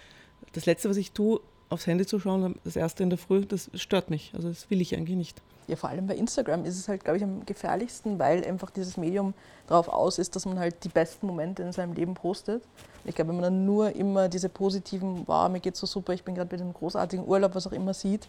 das 0.53 0.65
Letzte, 0.65 0.89
was 0.89 0.97
ich 0.97 1.11
tue, 1.11 1.39
aufs 1.69 1.87
Handy 1.87 2.05
zu 2.05 2.19
schauen, 2.19 2.55
das 2.63 2.75
erste 2.75 3.03
in 3.03 3.09
der 3.09 3.19
Früh, 3.19 3.45
das 3.45 3.69
stört 3.75 4.09
mich. 4.09 4.31
Also 4.35 4.49
das 4.49 4.69
will 4.69 4.81
ich 4.81 4.95
eigentlich 4.95 5.17
nicht. 5.17 5.41
Ja, 5.67 5.75
vor 5.75 5.89
allem 5.89 6.07
bei 6.07 6.15
Instagram 6.15 6.65
ist 6.65 6.79
es 6.79 6.87
halt, 6.87 7.03
glaube 7.03 7.17
ich, 7.17 7.23
am 7.23 7.45
gefährlichsten, 7.45 8.17
weil 8.17 8.43
einfach 8.43 8.71
dieses 8.71 8.97
Medium 8.97 9.35
darauf 9.67 9.87
aus 9.87 10.17
ist, 10.17 10.35
dass 10.35 10.47
man 10.47 10.57
halt 10.57 10.83
die 10.83 10.89
besten 10.89 11.27
Momente 11.27 11.61
in 11.61 11.71
seinem 11.71 11.93
Leben 11.93 12.15
postet. 12.15 12.63
Ich 13.05 13.13
glaube, 13.13 13.29
wenn 13.29 13.35
man 13.35 13.43
dann 13.43 13.65
nur 13.65 13.95
immer 13.95 14.29
diese 14.29 14.49
positiven, 14.49 15.27
wow, 15.27 15.47
mir 15.47 15.59
geht's 15.59 15.79
so 15.79 15.85
super, 15.85 16.13
ich 16.13 16.23
bin 16.23 16.33
gerade 16.33 16.49
bei 16.49 16.57
dem 16.57 16.73
großartigen 16.73 17.27
Urlaub, 17.27 17.53
was 17.53 17.67
auch 17.67 17.71
immer 17.71 17.93
sieht, 17.93 18.27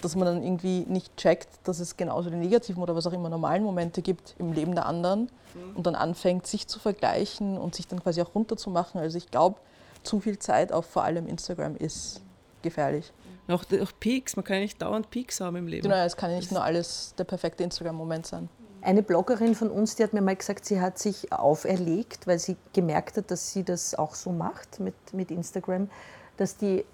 dass 0.00 0.14
man 0.14 0.26
dann 0.26 0.44
irgendwie 0.44 0.84
nicht 0.86 1.16
checkt, 1.16 1.48
dass 1.64 1.80
es 1.80 1.96
genauso 1.96 2.30
die 2.30 2.36
negativen 2.36 2.80
oder 2.80 2.94
was 2.94 3.06
auch 3.08 3.12
immer 3.12 3.28
normalen 3.28 3.64
Momente 3.64 4.00
gibt 4.00 4.36
im 4.38 4.52
Leben 4.52 4.76
der 4.76 4.86
anderen 4.86 5.22
mhm. 5.54 5.76
und 5.76 5.86
dann 5.88 5.96
anfängt, 5.96 6.46
sich 6.46 6.68
zu 6.68 6.78
vergleichen 6.78 7.58
und 7.58 7.74
sich 7.74 7.88
dann 7.88 8.00
quasi 8.00 8.22
auch 8.22 8.32
runterzumachen. 8.32 9.00
Also 9.00 9.18
ich 9.18 9.30
glaube, 9.32 9.58
zu 10.04 10.20
viel 10.20 10.38
Zeit 10.38 10.70
auf 10.70 10.86
vor 10.86 11.02
allem 11.02 11.26
Instagram 11.26 11.74
ist 11.74 12.20
gefährlich. 12.66 13.12
Auch, 13.48 13.64
auch 13.64 13.92
Peaks, 14.00 14.36
man 14.36 14.44
kann 14.44 14.56
ja 14.56 14.62
nicht 14.62 14.82
dauernd 14.82 15.10
Peaks 15.10 15.40
haben 15.40 15.56
im 15.56 15.66
Leben. 15.66 15.84
Genau, 15.84 16.04
es 16.04 16.16
kann 16.16 16.30
ja 16.30 16.36
nicht 16.36 16.52
nur 16.52 16.62
alles 16.62 17.14
der 17.16 17.24
perfekte 17.24 17.62
Instagram-Moment 17.64 18.26
sein. 18.26 18.48
Eine 18.82 19.02
Bloggerin 19.02 19.54
von 19.54 19.70
uns, 19.70 19.96
die 19.96 20.02
hat 20.02 20.12
mir 20.12 20.20
mal 20.20 20.36
gesagt, 20.36 20.64
sie 20.64 20.80
hat 20.80 20.98
sich 20.98 21.32
auferlegt, 21.32 22.26
weil 22.26 22.38
sie 22.38 22.56
gemerkt 22.72 23.16
hat, 23.16 23.30
dass 23.30 23.52
sie 23.52 23.64
das 23.64 23.94
auch 23.94 24.14
so 24.14 24.30
macht 24.30 24.80
mit, 24.80 24.94
mit 25.12 25.30
Instagram, 25.30 25.88
dass 26.36 26.56
die 26.56 26.84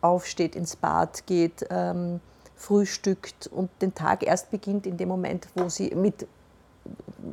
aufsteht, 0.00 0.56
ins 0.56 0.76
Bad 0.76 1.26
geht, 1.26 1.66
ähm, 1.70 2.20
frühstückt 2.56 3.46
und 3.46 3.70
den 3.80 3.94
Tag 3.94 4.22
erst 4.22 4.50
beginnt 4.50 4.86
in 4.86 4.96
dem 4.96 5.08
Moment, 5.08 5.48
wo 5.54 5.68
sie 5.68 5.94
mit, 5.94 6.26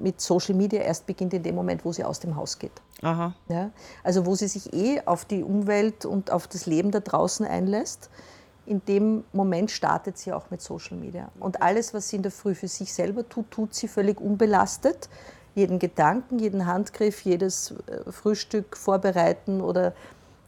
mit 0.08 0.22
Social 0.22 0.56
Media 0.56 0.82
erst 0.82 1.06
beginnt 1.06 1.34
in 1.34 1.43
dem 1.43 1.56
Moment, 1.56 1.84
wo 1.84 1.91
sie 1.91 2.06
aus 2.06 2.22
dem 2.22 2.38
Haus 2.38 2.60
geht. 2.60 2.72
Aha. 3.02 3.34
Ja? 3.50 3.72
Also 4.04 4.26
wo 4.26 4.36
sie 4.36 4.48
sich 4.48 4.74
eh 4.74 5.02
auf 5.06 5.26
die 5.26 5.43
Umwelt 5.43 6.06
und 6.06 6.32
auf 6.32 6.48
das 6.48 6.65
Leben 6.65 6.91
da 6.91 7.02
draußen 7.02 7.46
einlässt. 7.46 8.10
In 8.65 8.82
dem 8.86 9.26
Moment 9.34 9.70
startet 9.70 10.17
sie 10.17 10.32
auch 10.32 10.50
mit 10.50 10.62
Social 10.62 10.98
Media. 10.98 11.30
Und 11.39 11.62
alles, 11.62 11.93
was 11.93 12.08
sie 12.10 12.15
in 12.15 12.24
der 12.24 12.32
Früh 12.32 12.56
für 12.56 12.70
sich 12.70 12.93
selber 12.93 13.28
tut, 13.28 13.52
tut 13.52 13.74
sie 13.74 13.89
völlig 13.89 14.22
unbelastet. 14.22 15.10
Jeden 15.56 15.78
Gedanken, 15.78 16.39
jeden 16.39 16.65
Handgriff, 16.65 17.22
jedes 17.22 17.74
äh, 17.88 18.10
Frühstück 18.12 18.78
vorbereiten 18.78 19.62
oder 19.62 19.93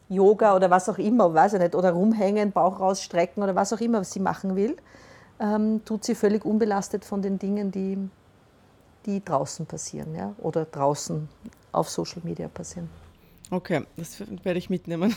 Yoga 0.07 0.55
oder 0.55 0.69
was 0.69 0.87
auch 0.87 0.97
immer, 0.97 1.33
weiß 1.33 1.53
ich 1.53 1.59
nicht, 1.59 1.75
oder 1.75 1.91
rumhängen, 1.91 2.51
Bauch 2.51 2.79
rausstrecken 2.79 3.43
oder 3.43 3.55
was 3.55 3.73
auch 3.73 3.81
immer 3.81 3.99
was 3.99 4.11
sie 4.11 4.19
machen 4.19 4.55
will, 4.55 4.77
ähm, 5.39 5.81
tut 5.85 6.03
sie 6.03 6.15
völlig 6.15 6.45
unbelastet 6.45 7.05
von 7.05 7.21
den 7.21 7.39
Dingen, 7.39 7.71
die, 7.71 7.97
die 9.05 9.23
draußen 9.23 9.65
passieren 9.65 10.15
ja? 10.15 10.35
oder 10.37 10.65
draußen 10.65 11.27
auf 11.71 11.89
Social 11.89 12.21
Media 12.23 12.47
passieren. 12.47 12.89
Okay, 13.51 13.83
das 13.97 14.19
werde 14.43 14.59
ich 14.59 14.69
mitnehmen. 14.69 15.15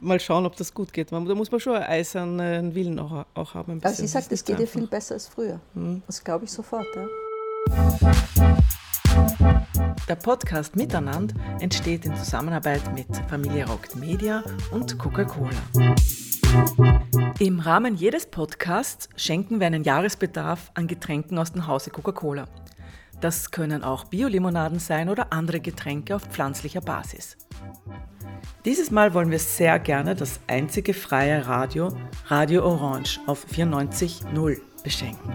Mal 0.00 0.20
schauen, 0.20 0.44
ob 0.44 0.56
das 0.56 0.74
gut 0.74 0.92
geht. 0.92 1.12
Da 1.12 1.20
muss 1.20 1.50
man 1.50 1.60
schon 1.60 1.74
einen 1.74 1.84
eisernen 1.84 2.74
Willen 2.74 2.98
auch, 2.98 3.24
auch 3.34 3.54
haben. 3.54 3.72
Ein 3.72 3.84
also 3.84 4.02
sie 4.02 4.08
sagt, 4.08 4.30
es 4.32 4.44
geht 4.44 4.58
ihr 4.58 4.68
viel 4.68 4.86
besser 4.86 5.14
als 5.14 5.28
früher. 5.28 5.60
Hm. 5.74 6.02
Das 6.06 6.22
glaube 6.22 6.44
ich 6.44 6.52
sofort. 6.52 6.86
Ja. 6.94 7.06
Der 10.08 10.16
Podcast 10.16 10.76
Miteinander 10.76 11.34
entsteht 11.60 12.04
in 12.04 12.14
Zusammenarbeit 12.16 12.82
mit 12.94 13.06
Familie 13.28 13.66
Rockt 13.66 13.96
Media 13.96 14.42
und 14.70 14.98
Coca-Cola. 14.98 15.50
Im 17.38 17.60
Rahmen 17.60 17.96
jedes 17.96 18.24
Podcasts 18.24 19.10
schenken 19.14 19.60
wir 19.60 19.66
einen 19.66 19.84
Jahresbedarf 19.84 20.70
an 20.72 20.86
Getränken 20.86 21.36
aus 21.36 21.52
dem 21.52 21.66
Hause 21.66 21.90
Coca-Cola. 21.90 22.46
Das 23.20 23.50
können 23.50 23.84
auch 23.84 24.04
Biolimonaden 24.04 24.78
sein 24.78 25.10
oder 25.10 25.34
andere 25.34 25.60
Getränke 25.60 26.16
auf 26.16 26.22
pflanzlicher 26.22 26.80
Basis. 26.80 27.36
Dieses 28.64 28.90
Mal 28.90 29.12
wollen 29.12 29.30
wir 29.30 29.38
sehr 29.38 29.78
gerne 29.78 30.14
das 30.14 30.40
einzige 30.46 30.94
freie 30.94 31.46
Radio, 31.46 31.94
Radio 32.28 32.64
Orange 32.64 33.20
auf 33.26 33.44
94.0 33.46 34.58
beschenken. 34.82 35.34